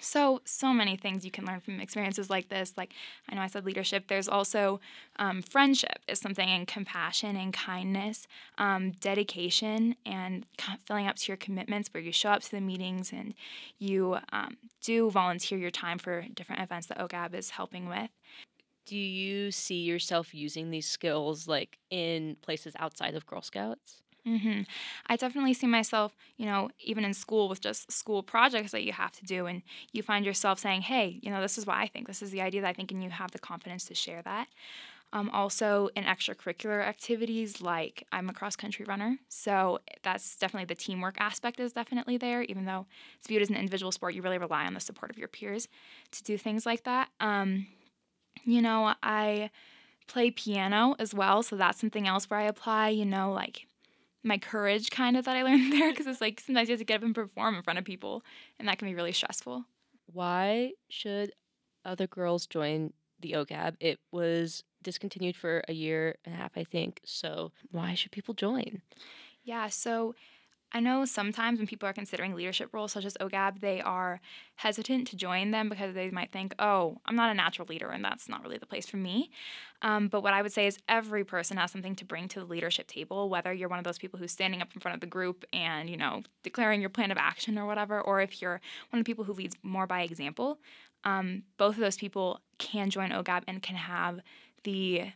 So, 0.00 0.40
so 0.44 0.72
many 0.72 0.96
things 0.96 1.24
you 1.24 1.30
can 1.30 1.44
learn 1.44 1.60
from 1.60 1.80
experiences 1.80 2.30
like 2.30 2.48
this. 2.48 2.74
Like, 2.76 2.92
I 3.28 3.34
know 3.34 3.40
I 3.40 3.46
said 3.46 3.64
leadership, 3.64 4.08
there's 4.08 4.28
also 4.28 4.80
um, 5.16 5.42
friendship 5.42 5.98
is 6.08 6.18
something, 6.18 6.48
and 6.48 6.66
compassion 6.66 7.36
and 7.36 7.52
kindness, 7.52 8.26
um, 8.58 8.92
dedication, 8.92 9.96
and 10.04 10.46
filling 10.84 11.06
up 11.06 11.16
to 11.16 11.28
your 11.28 11.36
commitments 11.36 11.88
where 11.92 12.02
you 12.02 12.12
show 12.12 12.30
up 12.30 12.42
to 12.42 12.50
the 12.50 12.60
meetings 12.60 13.12
and 13.12 13.34
you 13.78 14.18
um, 14.32 14.56
do 14.82 15.10
volunteer 15.10 15.58
your 15.58 15.70
time 15.70 15.98
for 15.98 16.26
different 16.34 16.62
events 16.62 16.86
that 16.88 16.98
OGAB 16.98 17.34
is 17.34 17.50
helping 17.50 17.88
with. 17.88 18.10
Do 18.84 18.96
you 18.96 19.52
see 19.52 19.82
yourself 19.82 20.34
using 20.34 20.70
these 20.70 20.88
skills 20.88 21.46
like 21.46 21.78
in 21.90 22.36
places 22.42 22.74
outside 22.78 23.14
of 23.14 23.26
Girl 23.26 23.42
Scouts? 23.42 24.02
Mm-hmm. 24.26 24.62
I 25.08 25.16
definitely 25.16 25.52
see 25.52 25.66
myself, 25.66 26.14
you 26.36 26.46
know, 26.46 26.70
even 26.78 27.04
in 27.04 27.12
school 27.12 27.48
with 27.48 27.60
just 27.60 27.90
school 27.90 28.22
projects 28.22 28.70
that 28.70 28.84
you 28.84 28.92
have 28.92 29.10
to 29.12 29.24
do, 29.24 29.46
and 29.46 29.62
you 29.90 30.02
find 30.02 30.24
yourself 30.24 30.60
saying, 30.60 30.82
hey, 30.82 31.18
you 31.22 31.30
know, 31.30 31.40
this 31.40 31.58
is 31.58 31.66
what 31.66 31.76
I 31.76 31.88
think, 31.88 32.06
this 32.06 32.22
is 32.22 32.30
the 32.30 32.40
idea 32.40 32.60
that 32.60 32.68
I 32.68 32.72
think, 32.72 32.92
and 32.92 33.02
you 33.02 33.10
have 33.10 33.32
the 33.32 33.40
confidence 33.40 33.84
to 33.86 33.94
share 33.94 34.22
that. 34.22 34.46
Um, 35.12 35.28
also, 35.30 35.88
in 35.96 36.04
extracurricular 36.04 36.86
activities, 36.86 37.60
like 37.60 38.06
I'm 38.12 38.30
a 38.30 38.32
cross 38.32 38.56
country 38.56 38.86
runner, 38.86 39.18
so 39.28 39.80
that's 40.02 40.36
definitely 40.36 40.66
the 40.66 40.80
teamwork 40.80 41.20
aspect 41.20 41.60
is 41.60 41.72
definitely 41.72 42.16
there. 42.16 42.42
Even 42.42 42.64
though 42.64 42.86
it's 43.18 43.26
viewed 43.26 43.42
as 43.42 43.50
an 43.50 43.56
individual 43.56 43.92
sport, 43.92 44.14
you 44.14 44.22
really 44.22 44.38
rely 44.38 44.64
on 44.64 44.72
the 44.72 44.80
support 44.80 45.10
of 45.10 45.18
your 45.18 45.28
peers 45.28 45.68
to 46.12 46.22
do 46.22 46.38
things 46.38 46.64
like 46.64 46.84
that. 46.84 47.08
Um, 47.20 47.66
you 48.44 48.62
know, 48.62 48.94
I 49.02 49.50
play 50.06 50.30
piano 50.30 50.94
as 50.98 51.12
well, 51.12 51.42
so 51.42 51.56
that's 51.56 51.80
something 51.80 52.08
else 52.08 52.30
where 52.30 52.40
I 52.40 52.44
apply, 52.44 52.88
you 52.90 53.04
know, 53.04 53.32
like 53.32 53.66
my 54.22 54.38
courage 54.38 54.90
kind 54.90 55.16
of 55.16 55.24
that 55.24 55.36
I 55.36 55.42
learned 55.42 55.72
there 55.74 55.90
because 55.90 56.06
it's 56.06 56.20
like 56.20 56.40
sometimes 56.40 56.68
you 56.68 56.72
have 56.72 56.80
to 56.80 56.84
get 56.84 56.96
up 56.96 57.02
and 57.02 57.14
perform 57.14 57.56
in 57.56 57.62
front 57.62 57.78
of 57.78 57.84
people 57.84 58.24
and 58.58 58.68
that 58.68 58.78
can 58.78 58.88
be 58.88 58.94
really 58.94 59.12
stressful. 59.12 59.64
why 60.12 60.72
should 60.88 61.32
other 61.84 62.06
girls 62.06 62.46
join 62.46 62.92
the 63.20 63.32
OGAB? 63.32 63.76
It 63.80 63.98
was 64.12 64.62
discontinued 64.82 65.36
for 65.36 65.62
a 65.68 65.72
year 65.72 66.16
and 66.24 66.34
a 66.34 66.38
half, 66.38 66.52
I 66.56 66.64
think. 66.64 67.00
So 67.04 67.52
why 67.70 67.94
should 67.94 68.12
people 68.12 68.34
join? 68.34 68.82
Yeah, 69.44 69.68
so 69.68 70.14
I 70.74 70.80
know 70.80 71.04
sometimes 71.04 71.58
when 71.58 71.66
people 71.66 71.86
are 71.86 71.92
considering 71.92 72.34
leadership 72.34 72.70
roles 72.72 72.92
such 72.92 73.04
as 73.04 73.16
OGAB, 73.20 73.60
they 73.60 73.82
are 73.82 74.20
hesitant 74.56 75.06
to 75.08 75.16
join 75.16 75.50
them 75.50 75.68
because 75.68 75.94
they 75.94 76.10
might 76.10 76.32
think, 76.32 76.54
oh, 76.58 76.98
I'm 77.04 77.14
not 77.14 77.30
a 77.30 77.34
natural 77.34 77.68
leader 77.68 77.90
and 77.90 78.02
that's 78.02 78.28
not 78.28 78.42
really 78.42 78.56
the 78.56 78.66
place 78.66 78.86
for 78.86 78.96
me. 78.96 79.30
Um, 79.82 80.08
but 80.08 80.22
what 80.22 80.32
I 80.32 80.40
would 80.40 80.52
say 80.52 80.66
is 80.66 80.78
every 80.88 81.24
person 81.24 81.58
has 81.58 81.70
something 81.70 81.94
to 81.96 82.06
bring 82.06 82.26
to 82.28 82.40
the 82.40 82.46
leadership 82.46 82.86
table, 82.86 83.28
whether 83.28 83.52
you're 83.52 83.68
one 83.68 83.78
of 83.78 83.84
those 83.84 83.98
people 83.98 84.18
who's 84.18 84.32
standing 84.32 84.62
up 84.62 84.68
in 84.74 84.80
front 84.80 84.94
of 84.94 85.00
the 85.02 85.06
group 85.06 85.44
and, 85.52 85.90
you 85.90 85.96
know, 85.96 86.22
declaring 86.42 86.80
your 86.80 86.90
plan 86.90 87.10
of 87.10 87.18
action 87.18 87.58
or 87.58 87.66
whatever, 87.66 88.00
or 88.00 88.22
if 88.22 88.40
you're 88.40 88.60
one 88.90 88.98
of 88.98 89.04
the 89.04 89.08
people 89.08 89.24
who 89.24 89.34
leads 89.34 89.56
more 89.62 89.86
by 89.86 90.02
example. 90.02 90.58
Um, 91.04 91.42
both 91.58 91.74
of 91.74 91.80
those 91.80 91.96
people 91.96 92.40
can 92.58 92.88
join 92.88 93.10
OGAB 93.10 93.42
and 93.46 93.62
can 93.62 93.76
have 93.76 94.20
the 94.64 95.12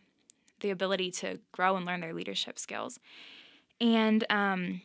the 0.59 0.71
ability 0.71 1.11
to 1.11 1.39
grow 1.51 1.75
and 1.75 1.85
learn 1.85 2.01
their 2.01 2.15
leadership 2.15 2.57
skills. 2.57 2.99
And 3.79 4.25
um, 4.31 4.81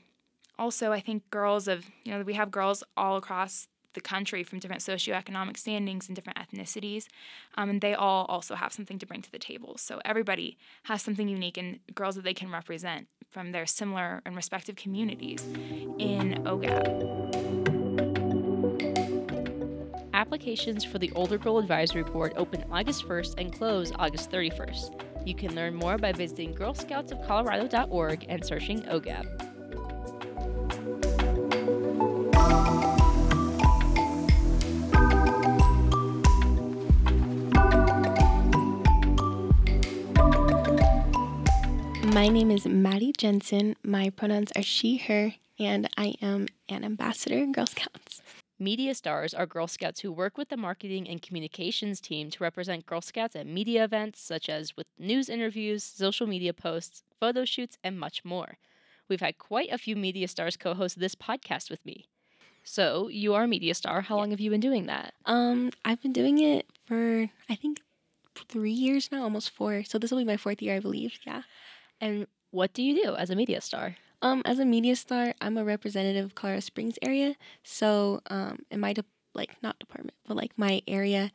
also, 0.63 0.93
I 0.93 1.01
think 1.01 1.29
girls 1.31 1.67
of, 1.67 1.87
you 2.05 2.13
know, 2.13 2.23
we 2.23 2.35
have 2.35 2.53
girls 2.53 2.85
all 2.97 3.17
across 3.17 3.67
the 3.95 4.01
country 4.01 4.45
from 4.45 4.61
different 4.61 4.81
socioeconomic 4.81 5.57
standings 5.57 6.07
and 6.07 6.15
different 6.15 6.39
ethnicities, 6.39 7.09
um, 7.57 7.69
and 7.69 7.81
they 7.81 7.95
all 7.95 8.27
also 8.27 8.55
have 8.55 8.73
something 8.73 8.97
to 9.01 9.05
bring 9.05 9.21
to 9.23 9.33
the 9.33 9.41
table. 9.41 9.77
So 9.77 10.01
everybody 10.05 10.57
has 10.85 11.03
something 11.03 11.29
unique 11.29 11.59
and 11.59 11.81
girls 11.97 12.15
that 12.15 12.23
they 12.23 12.33
can 12.33 12.49
represent 12.49 13.09
from 13.29 13.51
their 13.51 13.67
similar 13.67 14.23
and 14.25 14.37
respective 14.37 14.77
communities 14.77 15.43
in 15.99 16.45
OGAB. 16.45 16.87
Applications 20.15 20.85
for 20.85 21.01
the 21.01 21.11
Older 21.17 21.39
Girl 21.39 21.59
Advisory 21.59 22.05
Board 22.05 22.35
open 22.37 22.65
August 22.71 23.09
1st 23.09 23.35
and 23.37 23.53
close 23.53 23.91
August 23.97 24.31
31st. 24.31 25.27
You 25.27 25.35
can 25.35 25.57
learn 25.57 25.75
more 25.75 25.99
by 25.99 26.13
visiting 26.13 26.55
girlscoutsofcolorado.org 26.55 28.27
and 28.29 28.47
searching 28.47 28.83
OGAB. 28.83 29.52
My 42.23 42.29
name 42.29 42.53
is 42.53 42.67
Maddie 42.67 43.13
Jensen. 43.19 43.75
My 43.83 44.09
pronouns 44.09 44.53
are 44.55 44.63
she, 44.63 44.97
her, 44.97 45.35
and 45.59 45.91
I 45.97 46.15
am 46.23 46.47
an 46.69 46.85
ambassador 46.85 47.37
in 47.37 47.51
Girl 47.51 47.67
Scouts. 47.67 48.23
Media 48.61 48.95
stars 48.95 49.35
are 49.35 49.45
Girl 49.45 49.67
Scouts 49.67 50.03
who 50.03 50.13
work 50.13 50.39
with 50.39 50.49
the 50.49 50.57
marketing 50.57 51.09
and 51.09 51.21
communications 51.21 52.01
team 52.01 52.31
to 52.31 52.45
represent 52.45 52.87
Girl 52.87 53.01
Scouts 53.01 53.35
at 53.35 53.49
media 53.49 53.83
events 53.83 54.21
such 54.21 54.49
as 54.49 54.77
with 54.77 54.87
news 54.97 55.29
interviews, 55.29 55.83
social 55.83 56.29
media 56.29 56.53
posts, 56.53 57.03
photo 57.19 57.45
shoots, 57.45 57.77
and 57.83 57.99
much 57.99 58.25
more. 58.25 58.57
We've 59.09 59.21
had 59.21 59.39
quite 59.39 59.73
a 59.73 59.77
few 59.77 59.97
media 59.97 60.29
stars 60.29 60.57
co 60.57 60.75
host 60.75 61.01
this 61.01 61.17
podcast 61.17 61.71
with 61.71 61.85
me. 61.85 62.07
So, 62.63 63.09
you 63.09 63.35
are 63.35 63.43
a 63.43 63.49
media 63.49 63.75
star. 63.75 64.01
How 64.01 64.17
long 64.17 64.31
have 64.31 64.39
you 64.39 64.49
been 64.51 64.61
doing 64.61 64.87
that? 64.87 65.15
Um, 65.27 65.73
I've 65.85 66.01
been 66.01 66.13
doing 66.13 66.39
it 66.39 66.67
for 66.87 67.29
I 67.49 67.57
think 67.57 67.81
three 68.49 68.71
years 68.71 69.11
now, 69.11 69.25
almost 69.25 69.51
four. 69.51 69.83
So 69.85 69.99
this 69.99 70.11
will 70.11 70.19
be 70.19 70.25
my 70.25 70.37
fourth 70.37 70.63
year, 70.63 70.77
I 70.77 70.81
believe. 70.81 71.19
Yeah. 71.27 71.43
And 72.03 72.27
what 72.51 72.75
do 72.75 72.83
you 72.83 73.01
do 73.01 73.15
as 73.15 73.31
a 73.31 73.37
media 73.37 73.61
star? 73.61 73.97
Um, 74.21 74.43
as 74.45 74.59
a 74.59 74.65
media 74.65 74.97
star, 74.97 75.35
I'm 75.41 75.57
a 75.57 75.65
representative 75.65 76.25
of 76.25 76.35
Colorado 76.35 76.61
Springs 76.61 76.99
area. 77.01 77.37
So, 77.63 78.21
um, 78.27 78.59
in 78.73 78.81
my 78.81 78.93
de- 78.93 79.05
like 79.35 79.57
not 79.63 79.79
department, 79.79 80.15
but 80.27 80.37
like 80.37 80.51
my 80.57 80.83
area, 80.89 81.31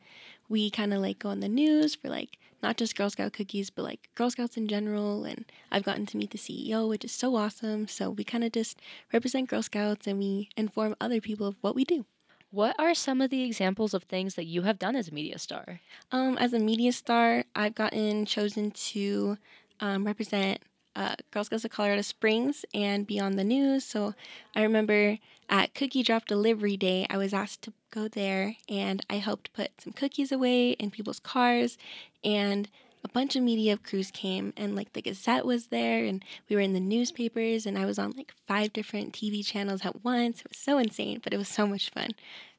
we 0.48 0.70
kind 0.70 0.92
of 0.92 1.00
like 1.00 1.18
go 1.18 1.30
on 1.30 1.40
the 1.40 1.48
news 1.48 1.94
for 1.94 2.08
like 2.08 2.38
not 2.62 2.76
just 2.76 2.96
Girl 2.96 3.08
Scout 3.08 3.32
cookies, 3.32 3.70
but 3.70 3.82
like 3.82 4.10
Girl 4.14 4.30
Scouts 4.30 4.58
in 4.58 4.68
general. 4.68 5.24
And 5.24 5.46
I've 5.72 5.84
gotten 5.84 6.04
to 6.04 6.18
meet 6.18 6.32
the 6.32 6.38
CEO, 6.38 6.86
which 6.86 7.04
is 7.04 7.12
so 7.12 7.34
awesome. 7.34 7.88
So 7.88 8.10
we 8.10 8.22
kind 8.22 8.44
of 8.44 8.52
just 8.52 8.78
represent 9.10 9.48
Girl 9.48 9.62
Scouts 9.62 10.06
and 10.06 10.18
we 10.18 10.50
inform 10.54 10.94
other 11.00 11.20
people 11.20 11.46
of 11.46 11.56
what 11.62 11.74
we 11.74 11.84
do. 11.84 12.04
What 12.50 12.76
are 12.78 12.94
some 12.94 13.20
of 13.20 13.30
the 13.30 13.42
examples 13.42 13.92
of 13.92 14.04
things 14.04 14.34
that 14.34 14.46
you 14.46 14.62
have 14.62 14.78
done 14.78 14.96
as 14.96 15.08
a 15.08 15.14
media 15.14 15.38
star? 15.38 15.80
Um, 16.12 16.38
as 16.38 16.52
a 16.52 16.58
media 16.58 16.92
star, 16.92 17.44
I've 17.54 17.74
gotten 17.74 18.24
chosen 18.24 18.70
to 18.70 19.36
um, 19.80 20.04
represent 20.04 20.60
uh, 20.96 21.14
Girl 21.30 21.44
Scouts 21.44 21.64
of 21.64 21.70
Colorado 21.70 22.02
Springs 22.02 22.64
and 22.74 23.06
be 23.06 23.20
on 23.20 23.36
the 23.36 23.44
news. 23.44 23.84
So 23.84 24.14
I 24.56 24.62
remember 24.62 25.18
at 25.48 25.74
Cookie 25.74 26.02
Drop 26.02 26.26
Delivery 26.26 26.76
Day, 26.76 27.06
I 27.08 27.16
was 27.16 27.32
asked 27.32 27.62
to 27.62 27.72
go 27.90 28.08
there 28.08 28.56
and 28.68 29.04
I 29.08 29.16
helped 29.16 29.52
put 29.52 29.70
some 29.80 29.92
cookies 29.92 30.32
away 30.32 30.70
in 30.70 30.90
people's 30.90 31.20
cars. 31.20 31.78
And 32.24 32.68
a 33.04 33.08
bunch 33.08 33.36
of 33.36 33.44
media 33.44 33.76
crews 33.76 34.10
came 34.10 34.52
and 34.56 34.74
like 34.74 34.92
the 34.92 35.02
Gazette 35.02 35.46
was 35.46 35.68
there 35.68 36.04
and 36.04 36.24
we 36.48 36.56
were 36.56 36.62
in 36.62 36.72
the 36.72 36.80
newspapers 36.80 37.64
and 37.64 37.78
I 37.78 37.86
was 37.86 37.98
on 37.98 38.12
like 38.16 38.34
five 38.46 38.72
different 38.72 39.12
TV 39.12 39.46
channels 39.46 39.84
at 39.84 40.04
once. 40.04 40.40
It 40.40 40.48
was 40.48 40.58
so 40.58 40.78
insane, 40.78 41.20
but 41.22 41.32
it 41.32 41.38
was 41.38 41.48
so 41.48 41.66
much 41.66 41.90
fun. 41.90 42.10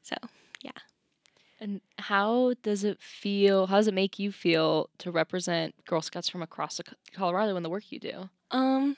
So. 0.02 0.16
And 1.60 1.82
how 1.98 2.54
does 2.62 2.84
it 2.84 3.00
feel? 3.02 3.66
How 3.66 3.76
does 3.76 3.88
it 3.88 3.94
make 3.94 4.18
you 4.18 4.32
feel 4.32 4.88
to 4.98 5.10
represent 5.10 5.74
Girl 5.84 6.00
Scouts 6.00 6.28
from 6.28 6.42
across 6.42 6.80
Colorado 7.14 7.56
in 7.56 7.62
the 7.62 7.70
work 7.70 7.92
you 7.92 8.00
do? 8.00 8.30
Um, 8.50 8.96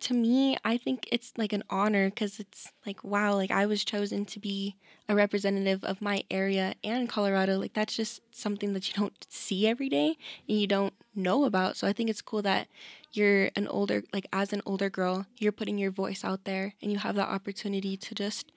to 0.00 0.12
me, 0.12 0.56
I 0.64 0.76
think 0.76 1.08
it's 1.10 1.32
like 1.38 1.54
an 1.54 1.64
honor 1.70 2.10
because 2.10 2.38
it's 2.38 2.72
like, 2.84 3.02
wow, 3.02 3.34
like 3.34 3.50
I 3.50 3.64
was 3.64 3.84
chosen 3.84 4.26
to 4.26 4.38
be 4.38 4.76
a 5.08 5.14
representative 5.14 5.82
of 5.82 6.02
my 6.02 6.24
area 6.30 6.74
and 6.84 7.08
Colorado. 7.08 7.58
Like, 7.58 7.72
that's 7.72 7.96
just 7.96 8.20
something 8.30 8.74
that 8.74 8.88
you 8.88 8.94
don't 8.94 9.26
see 9.30 9.66
every 9.66 9.88
day 9.88 10.18
and 10.48 10.60
you 10.60 10.66
don't 10.66 10.94
know 11.14 11.44
about. 11.44 11.78
So 11.78 11.86
I 11.86 11.94
think 11.94 12.10
it's 12.10 12.22
cool 12.22 12.42
that 12.42 12.68
you're 13.12 13.50
an 13.56 13.66
older, 13.68 14.02
like, 14.12 14.26
as 14.30 14.52
an 14.52 14.60
older 14.66 14.90
girl, 14.90 15.26
you're 15.38 15.52
putting 15.52 15.78
your 15.78 15.90
voice 15.90 16.22
out 16.22 16.44
there 16.44 16.74
and 16.82 16.92
you 16.92 16.98
have 16.98 17.14
the 17.14 17.22
opportunity 17.22 17.96
to 17.96 18.14
just 18.14 18.52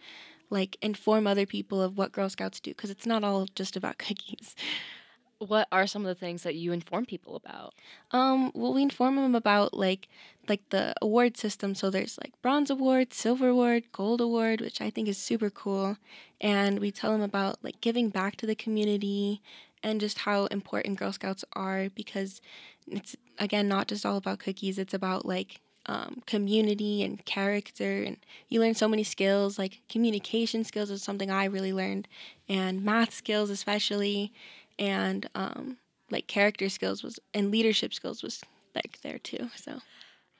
like 0.49 0.77
inform 0.81 1.27
other 1.27 1.45
people 1.45 1.81
of 1.81 1.97
what 1.97 2.11
Girl 2.11 2.29
Scouts 2.29 2.59
do 2.59 2.71
because 2.71 2.89
it's 2.89 3.05
not 3.05 3.23
all 3.23 3.47
just 3.55 3.75
about 3.75 3.97
cookies. 3.97 4.55
What 5.39 5.67
are 5.71 5.85
some 5.85 6.01
of 6.01 6.07
the 6.07 6.19
things 6.19 6.41
that 6.43 6.55
you 6.55 6.71
inform 6.71 7.05
people 7.05 7.35
about? 7.35 7.75
Um, 8.09 8.51
well, 8.55 8.73
we 8.73 8.81
inform 8.81 9.17
them 9.17 9.35
about 9.35 9.73
like 9.73 10.07
like 10.49 10.67
the 10.69 10.95
award 11.01 11.37
system. 11.37 11.75
So 11.75 11.89
there's 11.89 12.17
like 12.23 12.33
bronze 12.41 12.71
award, 12.71 13.13
silver 13.13 13.49
award, 13.49 13.83
gold 13.91 14.19
award, 14.19 14.61
which 14.61 14.81
I 14.81 14.89
think 14.89 15.07
is 15.07 15.17
super 15.17 15.51
cool. 15.51 15.97
And 16.41 16.79
we 16.79 16.89
tell 16.89 17.11
them 17.11 17.21
about 17.21 17.63
like 17.63 17.81
giving 17.81 18.09
back 18.09 18.35
to 18.37 18.47
the 18.47 18.55
community 18.55 19.41
and 19.83 20.01
just 20.01 20.19
how 20.19 20.45
important 20.47 20.97
Girl 20.97 21.13
Scouts 21.13 21.45
are 21.53 21.89
because 21.93 22.41
it's 22.87 23.15
again 23.37 23.67
not 23.67 23.87
just 23.87 24.05
all 24.07 24.17
about 24.17 24.39
cookies. 24.39 24.79
It's 24.79 24.93
about 24.93 25.25
like 25.25 25.61
um, 25.87 26.21
community 26.25 27.03
and 27.03 27.23
character 27.25 28.03
and 28.03 28.17
you 28.49 28.59
learn 28.59 28.73
so 28.73 28.87
many 28.87 29.03
skills 29.03 29.57
like 29.57 29.81
communication 29.89 30.63
skills 30.63 30.89
is 30.89 31.01
something 31.01 31.31
i 31.31 31.45
really 31.45 31.73
learned 31.73 32.07
and 32.49 32.83
math 32.83 33.13
skills 33.13 33.49
especially 33.49 34.31
and 34.77 35.29
um, 35.35 35.77
like 36.11 36.27
character 36.27 36.69
skills 36.69 37.03
was 37.03 37.19
and 37.33 37.51
leadership 37.51 37.93
skills 37.93 38.21
was 38.21 38.43
like 38.75 38.99
there 39.01 39.17
too 39.17 39.49
so 39.55 39.79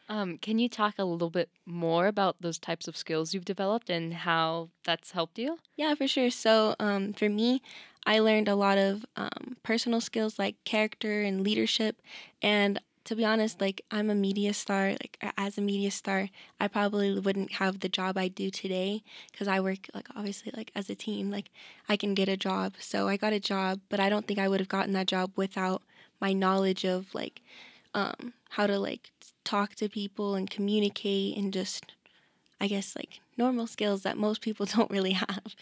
um, 0.09 0.37
can 0.37 0.57
you 0.57 0.69
talk 0.69 0.95
a 0.97 1.03
little 1.03 1.29
bit 1.29 1.49
more 1.65 2.07
about 2.07 2.37
those 2.39 2.57
types 2.57 2.87
of 2.87 2.95
skills 2.95 3.33
you've 3.33 3.45
developed 3.45 3.89
and 3.89 4.13
how 4.13 4.69
that's 4.85 5.11
helped 5.11 5.37
you? 5.37 5.59
Yeah, 5.75 5.95
for 5.95 6.07
sure. 6.07 6.29
So, 6.29 6.75
um, 6.79 7.11
for 7.13 7.27
me, 7.27 7.61
I 8.05 8.19
learned 8.19 8.47
a 8.47 8.55
lot 8.55 8.77
of 8.77 9.05
um, 9.17 9.57
personal 9.63 9.99
skills 9.99 10.39
like 10.39 10.55
character 10.63 11.21
and 11.21 11.41
leadership, 11.41 11.97
and 12.41 12.79
to 13.07 13.15
be 13.15 13.23
honest, 13.23 13.61
like 13.61 13.81
I'm 13.89 14.09
a 14.09 14.15
media 14.15 14.53
star. 14.53 14.89
Like 14.89 15.17
as 15.37 15.57
a 15.57 15.61
media 15.61 15.91
star, 15.91 16.29
I 16.59 16.67
probably 16.67 17.17
wouldn't 17.17 17.53
have 17.53 17.79
the 17.79 17.87
job 17.87 18.17
I 18.17 18.27
do 18.27 18.49
today 18.49 19.01
because 19.31 19.47
I 19.47 19.61
work 19.61 19.87
like 19.93 20.07
obviously 20.13 20.51
like 20.55 20.71
as 20.75 20.89
a 20.89 20.95
team. 20.95 21.31
Like 21.31 21.49
I 21.87 21.95
can 21.95 22.13
get 22.13 22.27
a 22.27 22.35
job, 22.35 22.75
so 22.79 23.07
I 23.07 23.15
got 23.15 23.31
a 23.31 23.39
job, 23.39 23.79
but 23.87 24.01
I 24.01 24.09
don't 24.09 24.27
think 24.27 24.39
I 24.39 24.49
would 24.49 24.59
have 24.59 24.67
gotten 24.67 24.91
that 24.91 25.07
job 25.07 25.31
without 25.37 25.83
my 26.19 26.33
knowledge 26.33 26.83
of 26.83 27.15
like 27.15 27.41
um, 27.93 28.33
how 28.49 28.67
to 28.67 28.77
like 28.77 29.11
talk 29.45 29.75
to 29.75 29.87
people 29.87 30.35
and 30.35 30.49
communicate 30.49 31.37
and 31.37 31.53
just 31.53 31.93
I 32.59 32.67
guess 32.67 32.93
like 32.93 33.21
normal 33.37 33.67
skills 33.67 34.03
that 34.03 34.17
most 34.17 34.41
people 34.41 34.65
don't 34.75 34.91
really 34.91 35.13
have. 35.13 35.55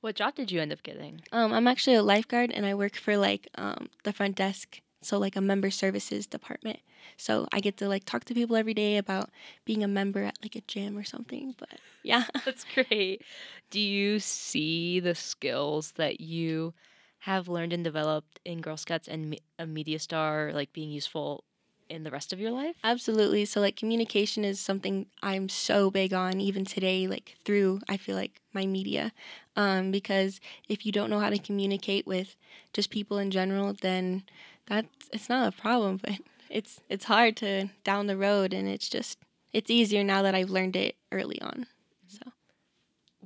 What 0.00 0.16
job 0.16 0.34
did 0.34 0.50
you 0.50 0.62
end 0.62 0.72
up 0.72 0.82
getting? 0.82 1.20
Um, 1.30 1.52
I'm 1.52 1.68
actually 1.68 1.96
a 1.96 2.02
lifeguard 2.02 2.52
and 2.52 2.64
I 2.64 2.72
work 2.72 2.96
for 2.96 3.18
like 3.18 3.48
um, 3.56 3.90
the 4.04 4.14
front 4.14 4.36
desk 4.36 4.80
so 5.06 5.18
like 5.18 5.36
a 5.36 5.40
member 5.40 5.70
services 5.70 6.26
department 6.26 6.78
so 7.16 7.46
i 7.52 7.60
get 7.60 7.76
to 7.76 7.88
like 7.88 8.04
talk 8.04 8.24
to 8.24 8.34
people 8.34 8.56
every 8.56 8.74
day 8.74 8.96
about 8.96 9.30
being 9.64 9.82
a 9.82 9.88
member 9.88 10.22
at 10.22 10.36
like 10.42 10.56
a 10.56 10.60
gym 10.62 10.96
or 10.98 11.04
something 11.04 11.54
but 11.58 11.68
yeah 12.02 12.24
that's 12.44 12.64
great 12.74 13.22
do 13.70 13.80
you 13.80 14.18
see 14.18 15.00
the 15.00 15.14
skills 15.14 15.92
that 15.92 16.20
you 16.20 16.74
have 17.20 17.48
learned 17.48 17.72
and 17.72 17.82
developed 17.82 18.38
in 18.44 18.60
girl 18.60 18.76
scouts 18.76 19.08
and 19.08 19.38
a 19.58 19.66
media 19.66 19.98
star 19.98 20.52
like 20.52 20.72
being 20.72 20.90
useful 20.90 21.44
in 21.88 22.02
the 22.02 22.10
rest 22.10 22.32
of 22.32 22.40
your 22.40 22.50
life? 22.50 22.76
Absolutely. 22.84 23.44
So 23.44 23.60
like 23.60 23.76
communication 23.76 24.44
is 24.44 24.60
something 24.60 25.06
I'm 25.22 25.48
so 25.48 25.90
big 25.90 26.12
on 26.12 26.40
even 26.40 26.64
today 26.64 27.06
like 27.06 27.36
through 27.44 27.80
I 27.88 27.96
feel 27.96 28.16
like 28.16 28.40
my 28.52 28.66
media. 28.66 29.12
Um, 29.56 29.90
because 29.90 30.40
if 30.68 30.84
you 30.84 30.92
don't 30.92 31.10
know 31.10 31.20
how 31.20 31.30
to 31.30 31.38
communicate 31.38 32.06
with 32.06 32.36
just 32.72 32.90
people 32.90 33.18
in 33.18 33.30
general, 33.30 33.74
then 33.80 34.24
that's 34.66 35.08
it's 35.12 35.28
not 35.28 35.48
a 35.52 35.56
problem, 35.60 35.98
but 35.98 36.12
it's 36.50 36.80
it's 36.88 37.04
hard 37.04 37.36
to 37.38 37.68
down 37.84 38.06
the 38.06 38.16
road 38.16 38.52
and 38.52 38.68
it's 38.68 38.88
just 38.88 39.18
it's 39.52 39.70
easier 39.70 40.04
now 40.04 40.22
that 40.22 40.34
I've 40.34 40.50
learned 40.50 40.76
it 40.76 40.96
early 41.12 41.40
on. 41.40 41.66
So 42.06 42.32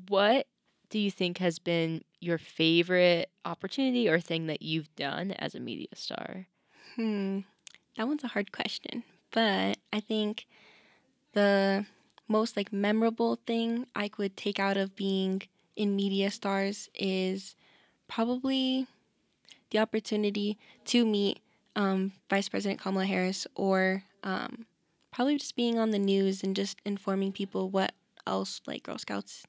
What 0.08 0.46
do 0.88 0.98
you 0.98 1.10
think 1.10 1.38
has 1.38 1.58
been 1.58 2.02
your 2.20 2.38
favorite 2.38 3.30
opportunity 3.44 4.08
or 4.08 4.20
thing 4.20 4.46
that 4.46 4.62
you've 4.62 4.94
done 4.96 5.32
as 5.32 5.54
a 5.54 5.60
media 5.60 5.88
star? 5.94 6.46
Hmm. 6.96 7.40
That 7.96 8.08
one's 8.08 8.24
a 8.24 8.28
hard 8.28 8.52
question. 8.52 9.04
But 9.30 9.78
I 9.92 10.00
think 10.00 10.46
the 11.32 11.86
most 12.28 12.56
like 12.56 12.72
memorable 12.72 13.36
thing 13.46 13.86
I 13.94 14.08
could 14.08 14.36
take 14.36 14.58
out 14.58 14.76
of 14.76 14.96
being 14.96 15.42
in 15.76 15.96
media 15.96 16.30
stars 16.30 16.88
is 16.94 17.56
probably 18.08 18.86
the 19.70 19.78
opportunity 19.78 20.58
to 20.86 21.04
meet 21.04 21.40
um, 21.76 22.12
Vice 22.28 22.48
President 22.48 22.80
Kamala 22.80 23.06
Harris 23.06 23.46
or 23.54 24.04
um, 24.22 24.66
probably 25.12 25.36
just 25.36 25.56
being 25.56 25.78
on 25.78 25.90
the 25.90 25.98
news 25.98 26.42
and 26.42 26.54
just 26.54 26.80
informing 26.84 27.32
people 27.32 27.70
what 27.70 27.92
else 28.26 28.60
like 28.66 28.82
Girl 28.82 28.98
Scouts 28.98 29.44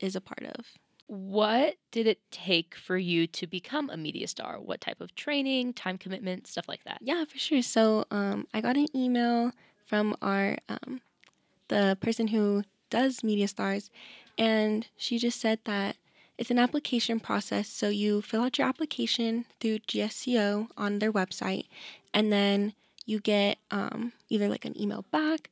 is 0.00 0.16
a 0.16 0.20
part 0.20 0.42
of. 0.42 0.66
What 1.06 1.76
did 1.92 2.06
it 2.06 2.18
take 2.32 2.74
for 2.74 2.96
you 2.96 3.28
to 3.28 3.46
become 3.46 3.90
a 3.90 3.96
media 3.96 4.26
star? 4.26 4.58
What 4.58 4.80
type 4.80 5.00
of 5.00 5.14
training, 5.14 5.74
time 5.74 5.98
commitment, 5.98 6.48
stuff 6.48 6.68
like 6.68 6.82
that? 6.84 6.98
Yeah, 7.00 7.24
for 7.24 7.38
sure. 7.38 7.62
So 7.62 8.04
um, 8.10 8.46
I 8.52 8.60
got 8.60 8.76
an 8.76 8.88
email 8.94 9.52
from 9.84 10.16
our 10.20 10.58
um, 10.68 11.00
the 11.68 11.96
person 12.00 12.28
who 12.28 12.64
does 12.90 13.22
Media 13.22 13.46
Stars, 13.46 13.90
and 14.36 14.86
she 14.96 15.18
just 15.18 15.40
said 15.40 15.60
that 15.64 15.96
it's 16.38 16.50
an 16.50 16.58
application 16.58 17.20
process. 17.20 17.68
So 17.68 17.88
you 17.88 18.22
fill 18.22 18.42
out 18.42 18.58
your 18.58 18.66
application 18.68 19.46
through 19.60 19.78
GSCO 19.80 20.68
on 20.76 20.98
their 20.98 21.12
website, 21.12 21.66
and 22.12 22.32
then 22.32 22.74
you 23.06 23.20
get 23.20 23.58
um, 23.70 24.12
either 24.28 24.48
like 24.48 24.64
an 24.64 24.78
email 24.80 25.04
back 25.10 25.50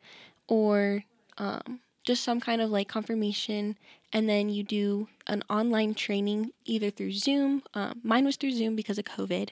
or 0.49 1.05
um, 1.39 1.81
just 2.05 2.23
some 2.23 2.41
kind 2.41 2.61
of 2.61 2.71
like 2.71 2.89
confirmation 2.89 3.77
and 4.13 4.29
then 4.29 4.49
you 4.49 4.63
do 4.63 5.09
an 5.27 5.43
online 5.49 5.95
training 5.95 6.53
either 6.65 6.91
through 6.91 7.13
zoom 7.13 7.63
um, 7.73 8.01
mine 8.03 8.25
was 8.25 8.37
through 8.37 8.53
zoom 8.53 8.77
because 8.77 8.99
of 8.99 9.05
covid 9.05 9.51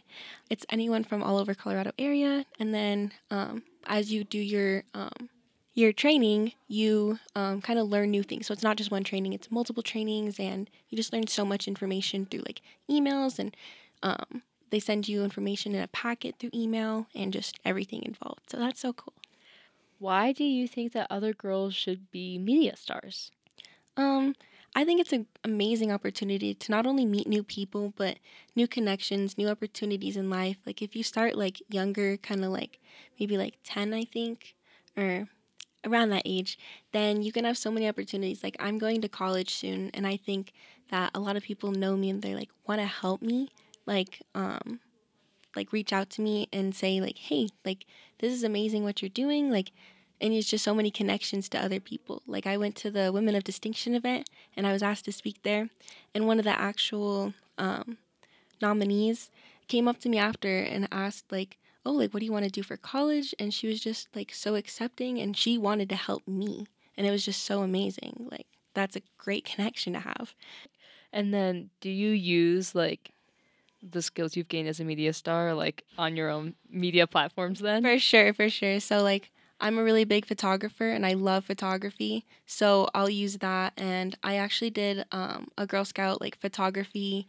it's 0.50 0.66
anyone 0.70 1.02
from 1.02 1.22
all 1.22 1.38
over 1.38 1.54
colorado 1.54 1.90
area 1.98 2.44
and 2.58 2.74
then 2.74 3.12
um, 3.30 3.62
as 3.86 4.12
you 4.12 4.22
do 4.22 4.38
your 4.38 4.84
um, 4.94 5.30
your 5.74 5.92
training 5.92 6.52
you 6.68 7.18
um, 7.34 7.60
kind 7.60 7.78
of 7.78 7.88
learn 7.88 8.10
new 8.10 8.22
things 8.22 8.46
so 8.46 8.52
it's 8.52 8.62
not 8.62 8.76
just 8.76 8.90
one 8.90 9.04
training 9.04 9.32
it's 9.32 9.50
multiple 9.50 9.82
trainings 9.82 10.38
and 10.38 10.68
you 10.88 10.96
just 10.96 11.12
learn 11.12 11.26
so 11.26 11.44
much 11.44 11.66
information 11.68 12.26
through 12.26 12.42
like 12.46 12.60
emails 12.90 13.38
and 13.38 13.56
um, 14.02 14.42
they 14.70 14.80
send 14.80 15.08
you 15.08 15.24
information 15.24 15.74
in 15.74 15.82
a 15.82 15.88
packet 15.88 16.36
through 16.38 16.50
email 16.54 17.06
and 17.14 17.32
just 17.32 17.58
everything 17.64 18.02
involved 18.02 18.50
so 18.50 18.58
that's 18.58 18.80
so 18.80 18.92
cool 18.92 19.14
Why 19.98 20.32
do 20.32 20.44
you 20.44 20.68
think 20.68 20.92
that 20.92 21.06
other 21.10 21.32
girls 21.32 21.74
should 21.74 22.10
be 22.10 22.38
media 22.38 22.76
stars? 22.76 23.30
Um, 23.96 24.34
I 24.74 24.84
think 24.84 25.00
it's 25.00 25.12
an 25.12 25.26
amazing 25.44 25.92
opportunity 25.92 26.54
to 26.54 26.70
not 26.70 26.86
only 26.86 27.04
meet 27.04 27.28
new 27.28 27.42
people, 27.42 27.92
but 27.96 28.18
new 28.56 28.66
connections, 28.66 29.36
new 29.38 29.48
opportunities 29.48 30.16
in 30.16 30.30
life. 30.30 30.56
Like 30.66 30.82
if 30.82 30.96
you 30.96 31.02
start 31.02 31.36
like 31.36 31.62
younger, 31.68 32.16
kind 32.16 32.44
of 32.44 32.50
like 32.52 32.80
maybe 33.20 33.36
like 33.36 33.56
10, 33.64 33.92
I 33.94 34.04
think, 34.04 34.54
or 34.96 35.28
around 35.84 36.10
that 36.10 36.22
age, 36.24 36.58
then 36.92 37.22
you 37.22 37.32
can 37.32 37.44
have 37.44 37.58
so 37.58 37.70
many 37.70 37.88
opportunities. 37.88 38.42
Like 38.42 38.56
I'm 38.60 38.78
going 38.78 39.00
to 39.02 39.08
college 39.08 39.54
soon, 39.54 39.90
and 39.94 40.06
I 40.06 40.16
think 40.16 40.52
that 40.90 41.10
a 41.14 41.20
lot 41.20 41.36
of 41.36 41.42
people 41.42 41.72
know 41.72 41.96
me 41.96 42.10
and 42.10 42.22
they're 42.22 42.36
like 42.36 42.50
want 42.66 42.80
to 42.80 42.86
help 42.86 43.22
me, 43.22 43.50
like 43.86 44.22
um, 44.34 44.80
like 45.56 45.72
reach 45.72 45.92
out 45.92 46.10
to 46.10 46.22
me 46.22 46.48
and 46.52 46.74
say 46.74 47.00
like, 47.00 47.18
hey, 47.18 47.48
like 47.64 47.86
this 48.18 48.32
is 48.32 48.44
amazing 48.44 48.84
what 48.84 49.02
you're 49.02 49.08
doing, 49.08 49.50
like 49.50 49.72
and 50.20 50.32
it's 50.32 50.48
just 50.48 50.64
so 50.64 50.74
many 50.74 50.90
connections 50.90 51.48
to 51.48 51.62
other 51.62 51.80
people. 51.80 52.22
Like 52.26 52.46
I 52.46 52.56
went 52.56 52.76
to 52.76 52.90
the 52.90 53.10
Women 53.12 53.34
of 53.34 53.42
Distinction 53.42 53.94
event 53.94 54.30
and 54.56 54.66
I 54.66 54.72
was 54.72 54.82
asked 54.82 55.04
to 55.06 55.12
speak 55.12 55.42
there, 55.42 55.68
and 56.14 56.26
one 56.26 56.38
of 56.38 56.44
the 56.44 56.58
actual 56.58 57.34
um, 57.58 57.98
nominees 58.60 59.30
came 59.68 59.88
up 59.88 59.98
to 60.00 60.08
me 60.08 60.18
after 60.18 60.58
and 60.58 60.86
asked 60.92 61.32
like, 61.32 61.58
"Oh, 61.84 61.92
like 61.92 62.12
what 62.12 62.20
do 62.20 62.26
you 62.26 62.32
want 62.32 62.44
to 62.44 62.50
do 62.50 62.62
for 62.62 62.76
college?" 62.76 63.34
And 63.38 63.52
she 63.52 63.66
was 63.66 63.80
just 63.80 64.08
like 64.14 64.32
so 64.34 64.54
accepting, 64.54 65.18
and 65.18 65.36
she 65.36 65.58
wanted 65.58 65.88
to 65.90 65.96
help 65.96 66.26
me, 66.26 66.66
and 66.96 67.06
it 67.06 67.10
was 67.10 67.24
just 67.24 67.44
so 67.44 67.62
amazing. 67.62 68.28
Like 68.30 68.46
that's 68.74 68.96
a 68.96 69.02
great 69.18 69.44
connection 69.44 69.92
to 69.94 70.00
have. 70.00 70.34
And 71.12 71.32
then 71.32 71.70
do 71.80 71.90
you 71.90 72.10
use 72.10 72.74
like 72.74 73.12
the 73.82 74.02
skills 74.02 74.36
you've 74.36 74.48
gained 74.48 74.68
as 74.68 74.80
a 74.80 74.84
media 74.84 75.12
star 75.12 75.54
like 75.54 75.84
on 75.98 76.16
your 76.16 76.30
own 76.30 76.54
media 76.70 77.06
platforms 77.06 77.60
then? 77.60 77.82
For 77.82 77.98
sure, 77.98 78.32
for 78.32 78.48
sure. 78.48 78.80
So 78.80 79.02
like 79.02 79.30
I'm 79.60 79.78
a 79.78 79.84
really 79.84 80.04
big 80.04 80.26
photographer 80.26 80.88
and 80.90 81.04
I 81.06 81.12
love 81.14 81.44
photography. 81.44 82.24
So 82.46 82.88
I'll 82.94 83.10
use 83.10 83.38
that 83.38 83.72
and 83.76 84.16
I 84.22 84.36
actually 84.36 84.70
did 84.70 85.04
um, 85.12 85.48
a 85.58 85.66
Girl 85.66 85.84
Scout 85.84 86.20
like 86.20 86.38
photography 86.40 87.28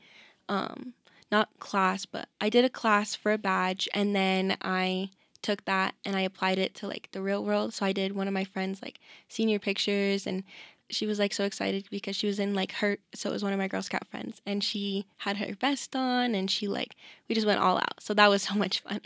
um, 0.50 0.94
not 1.34 1.50
class, 1.60 2.06
but 2.06 2.30
I 2.40 2.50
did 2.50 2.64
a 2.64 2.70
class 2.70 3.16
for 3.16 3.32
a 3.34 3.40
badge 3.40 3.90
and 3.94 4.16
then 4.16 4.56
I 4.62 5.10
took 5.42 5.66
that 5.66 5.96
and 6.06 6.16
I 6.16 6.22
applied 6.22 6.60
it 6.60 6.76
to 6.76 6.88
like 6.88 7.10
the 7.12 7.22
real 7.24 7.44
world. 7.44 7.74
So 7.74 7.86
I 7.86 7.92
did 7.92 8.16
one 8.16 8.28
of 8.28 8.34
my 8.34 8.44
friends 8.44 8.82
like 8.84 9.00
senior 9.28 9.58
pictures 9.58 10.28
and 10.28 10.44
she 10.92 11.08
was 11.08 11.18
like 11.18 11.34
so 11.34 11.44
excited 11.44 11.88
because 11.90 12.16
she 12.16 12.28
was 12.28 12.40
in 12.40 12.54
like 12.54 12.72
her 12.74 13.00
so 13.16 13.30
it 13.30 13.34
was 13.34 13.44
one 13.44 13.52
of 13.52 13.58
my 13.58 13.68
girl 13.68 13.82
scout 13.82 14.08
friends 14.08 14.42
and 14.46 14.64
she 14.64 15.06
had 15.18 15.38
her 15.38 15.56
vest 15.60 15.96
on 15.96 16.36
and 16.36 16.52
she 16.52 16.68
like 16.68 16.96
we 17.28 17.34
just 17.34 17.48
went 17.48 17.60
all 17.60 17.78
out 17.78 18.00
so 18.00 18.14
that 18.14 18.30
was 18.30 18.44
so 18.50 18.54
much 18.54 18.82
fun 18.82 19.02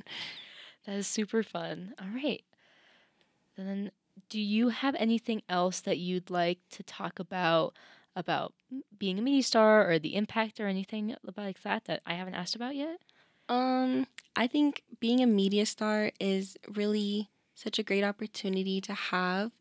That 0.85 0.95
is 0.95 1.07
super 1.07 1.43
fun. 1.43 1.93
All 2.01 2.09
right. 2.13 2.43
Then 3.57 3.91
do 4.29 4.39
you 4.39 4.69
have 4.69 4.95
anything 4.95 5.43
else 5.47 5.79
that 5.81 5.97
you'd 5.97 6.29
like 6.29 6.59
to 6.71 6.83
talk 6.83 7.19
about 7.19 7.73
about 8.17 8.53
being 8.97 9.19
a 9.19 9.21
media 9.21 9.43
star 9.43 9.89
or 9.89 9.99
the 9.99 10.15
impact 10.15 10.59
or 10.59 10.67
anything 10.67 11.15
like 11.37 11.61
that 11.61 11.85
that 11.85 12.01
I 12.05 12.15
haven't 12.15 12.35
asked 12.35 12.55
about 12.55 12.75
yet? 12.75 12.99
um 13.49 14.05
i 14.35 14.47
think 14.47 14.83
being 14.99 15.21
a 15.21 15.27
media 15.27 15.65
star 15.65 16.11
is 16.19 16.57
really 16.75 17.29
such 17.55 17.79
a 17.79 17.83
great 17.83 18.03
opportunity 18.03 18.81
to 18.81 18.93
have 18.93 19.51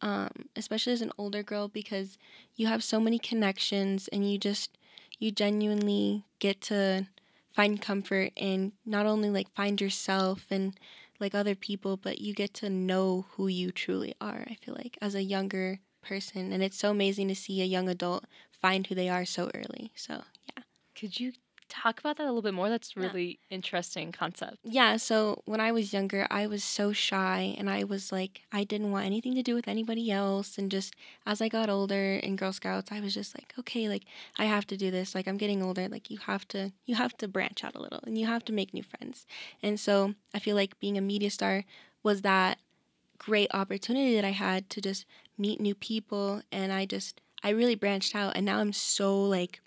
um, 0.00 0.30
especially 0.54 0.92
as 0.92 1.02
an 1.02 1.12
older 1.18 1.42
girl 1.42 1.66
because 1.68 2.18
you 2.54 2.68
have 2.68 2.84
so 2.84 3.00
many 3.00 3.18
connections 3.18 4.08
and 4.08 4.30
you 4.30 4.38
just 4.38 4.78
you 5.18 5.32
genuinely 5.32 6.24
get 6.38 6.60
to 6.60 7.06
find 7.52 7.82
comfort 7.82 8.32
and 8.36 8.72
not 8.86 9.06
only 9.06 9.28
like 9.28 9.52
find 9.56 9.80
yourself 9.80 10.46
and 10.50 10.78
like 11.18 11.34
other 11.34 11.56
people 11.56 11.96
but 11.96 12.20
you 12.20 12.32
get 12.32 12.54
to 12.54 12.70
know 12.70 13.26
who 13.32 13.48
you 13.48 13.72
truly 13.72 14.14
are 14.20 14.44
i 14.48 14.56
feel 14.62 14.74
like 14.74 14.96
as 15.02 15.14
a 15.16 15.22
younger 15.22 15.80
person 16.02 16.52
and 16.52 16.62
it's 16.62 16.78
so 16.78 16.90
amazing 16.90 17.28
to 17.28 17.34
see 17.34 17.60
a 17.60 17.64
young 17.64 17.88
adult 17.88 18.24
find 18.60 18.86
who 18.86 18.94
they 18.94 19.08
are 19.08 19.24
so 19.24 19.50
early 19.54 19.92
so 19.94 20.22
yeah 20.56 20.62
Could 20.94 21.18
you 21.20 21.32
talk 21.68 22.00
about 22.00 22.16
that 22.16 22.24
a 22.24 22.32
little 22.32 22.40
bit 22.40 22.54
more? 22.54 22.70
That's 22.70 22.94
Yeah. 22.96 23.02
really 23.08 23.38
interesting 23.50 24.10
concept. 24.10 24.56
Yeah, 24.64 24.96
so 24.96 25.42
when 25.44 25.60
I 25.60 25.70
was 25.70 25.92
younger, 25.92 26.26
I 26.30 26.46
was 26.46 26.64
so 26.64 26.94
shy 26.94 27.54
and 27.58 27.68
I 27.68 27.84
was 27.84 28.10
like, 28.10 28.40
I 28.50 28.64
didn't 28.64 28.90
want 28.90 29.04
anything 29.04 29.34
to 29.34 29.42
do 29.42 29.54
with 29.54 29.68
anybody 29.68 30.10
else. 30.10 30.56
And 30.56 30.70
just 30.70 30.94
as 31.26 31.42
I 31.42 31.48
got 31.50 31.68
older 31.68 32.14
in 32.14 32.36
Girl 32.36 32.54
Scouts, 32.54 32.90
I 32.90 33.00
was 33.00 33.12
just 33.12 33.36
like, 33.38 33.52
okay, 33.58 33.86
like 33.86 34.04
I 34.38 34.46
have 34.46 34.66
to 34.68 34.78
do 34.78 34.90
this. 34.90 35.14
Like 35.14 35.28
I'm 35.28 35.36
getting 35.36 35.62
older. 35.62 35.88
Like 35.88 36.10
you 36.10 36.16
have 36.24 36.48
to, 36.48 36.72
you 36.86 36.94
have 36.94 37.14
to 37.18 37.28
branch 37.28 37.62
out 37.62 37.76
a 37.76 37.82
little 37.82 38.00
and 38.06 38.16
you 38.16 38.24
have 38.24 38.46
to 38.46 38.52
make 38.54 38.72
new 38.72 38.82
friends. 38.82 39.26
And 39.62 39.78
so 39.78 40.14
I 40.34 40.38
feel 40.38 40.56
like 40.56 40.80
being 40.80 40.96
a 40.96 41.02
media 41.02 41.28
star 41.30 41.64
was 42.02 42.22
that 42.22 42.56
great 43.18 43.50
opportunity 43.52 44.14
that 44.14 44.24
I 44.24 44.30
had 44.30 44.70
to 44.70 44.80
just 44.80 45.06
meet 45.36 45.60
new 45.60 45.74
people. 45.74 46.42
And 46.50 46.72
I 46.72 46.86
just, 46.86 47.20
I 47.42 47.50
really 47.50 47.74
branched 47.74 48.14
out. 48.14 48.36
And 48.36 48.46
now 48.46 48.58
I'm 48.58 48.72
so 48.72 49.22
like, 49.22 49.60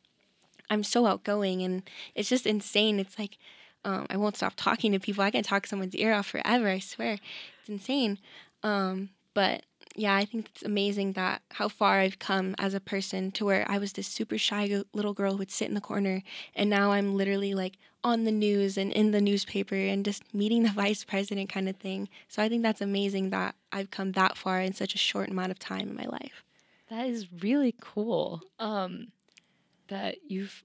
I'm 0.70 0.84
so 0.84 1.06
outgoing 1.06 1.62
and 1.62 1.84
it's 2.16 2.30
just 2.30 2.46
insane. 2.46 3.00
It's 3.00 3.20
like, 3.20 3.38
um, 3.84 4.06
I 4.10 4.18
won't 4.18 4.38
stop 4.38 4.54
talking 4.56 4.92
to 4.92 5.00
people. 5.00 5.24
I 5.24 5.32
can 5.32 5.44
talk 5.44 5.68
someone's 5.68 5.96
ear 5.96 6.14
off 6.14 6.28
forever. 6.28 6.70
I 6.70 6.80
swear, 6.80 7.18
it's 7.60 7.70
insane. 7.70 8.20
Um, 8.64 9.10
but 9.34 9.64
yeah, 9.96 10.16
I 10.16 10.26
think 10.26 10.50
it's 10.54 10.64
amazing 10.64 11.14
that 11.14 11.42
how 11.52 11.68
far 11.68 12.00
I've 12.00 12.20
come 12.20 12.56
as 12.58 12.74
a 12.74 12.80
person 12.80 13.32
to 13.32 13.46
where 13.46 13.66
I 13.70 13.78
was 13.78 13.94
this 13.94 14.08
super 14.08 14.38
shy 14.38 14.84
little 14.94 15.14
girl 15.14 15.34
who 15.34 15.40
would 15.40 15.52
sit 15.52 15.68
in 15.68 15.76
the 15.76 15.82
corner, 15.82 16.24
and 16.56 16.70
now 16.70 16.92
I'm 16.92 17.16
literally 17.16 17.54
like 17.54 17.78
on 18.04 18.24
the 18.24 18.32
news 18.32 18.78
and 18.78 18.92
in 18.92 19.12
the 19.12 19.22
newspaper 19.22 19.76
and 19.76 20.04
just 20.04 20.34
meeting 20.34 20.64
the 20.64 20.70
vice 20.84 21.04
president 21.04 21.50
kind 21.50 21.70
of 21.70 21.76
thing. 21.78 22.10
So 22.28 22.42
I 22.42 22.50
think 22.50 22.64
that's 22.64 22.82
amazing 22.82 23.30
that 23.30 23.56
I've 23.72 23.92
come 23.92 24.14
that 24.14 24.38
far 24.38 24.62
in 24.62 24.74
such 24.74 24.96
a 24.96 24.98
short 24.98 25.30
amount 25.30 25.52
of 25.52 25.60
time 25.60 25.90
in 25.90 25.96
my 25.96 26.06
life. 26.06 26.44
That 26.90 27.08
is 27.08 27.28
really 27.42 27.76
cool. 27.80 28.42
Um, 28.60 29.08
that 29.88 30.18
you've 30.28 30.64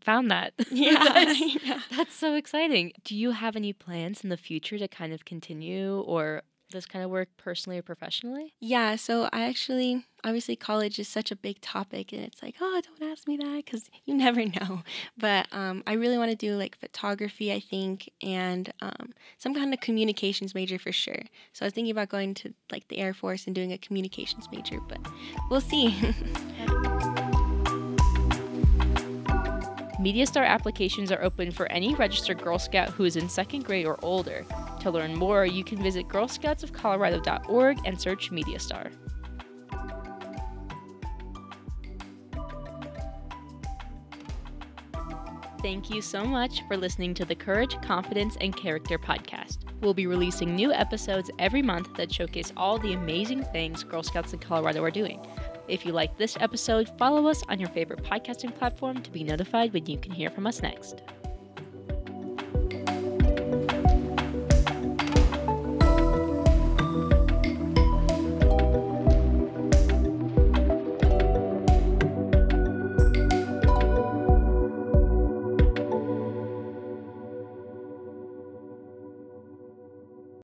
found 0.00 0.30
that. 0.30 0.52
Yeah, 0.70 0.98
that's, 0.98 1.40
yeah. 1.64 1.80
that's 1.96 2.14
so 2.14 2.34
exciting. 2.34 2.92
Do 3.04 3.14
you 3.16 3.30
have 3.30 3.56
any 3.56 3.72
plans 3.72 4.22
in 4.22 4.28
the 4.28 4.36
future 4.36 4.78
to 4.78 4.88
kind 4.88 5.12
of 5.12 5.24
continue 5.24 6.00
or 6.00 6.42
this 6.74 6.86
kind 6.86 7.04
of 7.04 7.10
work 7.10 7.28
personally 7.36 7.78
or 7.78 7.82
professionally? 7.82 8.54
Yeah, 8.60 8.96
so 8.96 9.28
I 9.32 9.44
actually, 9.44 10.04
obviously, 10.22 10.56
college 10.56 10.98
is 10.98 11.08
such 11.08 11.30
a 11.30 11.36
big 11.36 11.60
topic, 11.60 12.12
and 12.12 12.22
it's 12.22 12.42
like, 12.42 12.56
oh, 12.60 12.80
don't 12.82 13.10
ask 13.10 13.26
me 13.26 13.36
that 13.38 13.64
because 13.64 13.88
you 14.04 14.14
never 14.14 14.44
know. 14.44 14.82
But 15.16 15.46
um, 15.52 15.82
I 15.86 15.94
really 15.94 16.18
want 16.18 16.30
to 16.30 16.36
do 16.36 16.56
like 16.56 16.76
photography, 16.78 17.52
I 17.52 17.60
think, 17.60 18.10
and 18.22 18.72
um, 18.82 19.14
some 19.38 19.54
kind 19.54 19.72
of 19.72 19.80
communications 19.80 20.54
major 20.54 20.78
for 20.78 20.92
sure. 20.92 21.22
So 21.52 21.64
I 21.64 21.66
was 21.66 21.72
thinking 21.72 21.92
about 21.92 22.10
going 22.10 22.34
to 22.34 22.52
like 22.70 22.88
the 22.88 22.98
Air 22.98 23.14
Force 23.14 23.46
and 23.46 23.54
doing 23.54 23.72
a 23.72 23.78
communications 23.78 24.48
major, 24.52 24.80
but 24.80 24.98
we'll 25.50 25.60
see. 25.60 25.94
MediaStar 30.04 30.46
applications 30.46 31.10
are 31.10 31.22
open 31.22 31.50
for 31.50 31.64
any 31.72 31.94
registered 31.94 32.42
Girl 32.42 32.58
Scout 32.58 32.90
who 32.90 33.04
is 33.04 33.16
in 33.16 33.26
second 33.26 33.64
grade 33.64 33.86
or 33.86 33.98
older. 34.04 34.44
To 34.80 34.90
learn 34.90 35.14
more, 35.14 35.46
you 35.46 35.64
can 35.64 35.82
visit 35.82 36.08
girlscoutsofcolorado.org 36.08 37.78
and 37.86 37.98
search 37.98 38.30
MediaStar. 38.30 38.92
Thank 45.62 45.88
you 45.88 46.02
so 46.02 46.26
much 46.26 46.60
for 46.68 46.76
listening 46.76 47.14
to 47.14 47.24
the 47.24 47.34
Courage, 47.34 47.80
Confidence, 47.80 48.36
and 48.42 48.54
Character 48.54 48.98
podcast. 48.98 49.60
We'll 49.80 49.94
be 49.94 50.06
releasing 50.06 50.54
new 50.54 50.70
episodes 50.70 51.30
every 51.38 51.62
month 51.62 51.94
that 51.94 52.12
showcase 52.12 52.52
all 52.58 52.76
the 52.76 52.92
amazing 52.92 53.42
things 53.44 53.82
Girl 53.82 54.02
Scouts 54.02 54.34
in 54.34 54.40
Colorado 54.40 54.84
are 54.84 54.90
doing. 54.90 55.24
If 55.66 55.86
you 55.86 55.92
like 55.92 56.18
this 56.18 56.36
episode, 56.40 56.90
follow 56.98 57.26
us 57.26 57.42
on 57.48 57.58
your 57.58 57.70
favorite 57.70 58.02
podcasting 58.02 58.54
platform 58.54 59.00
to 59.02 59.10
be 59.10 59.24
notified 59.24 59.72
when 59.72 59.86
you 59.86 59.96
can 59.96 60.12
hear 60.12 60.28
from 60.28 60.46
us 60.46 60.60
next. 60.60 61.02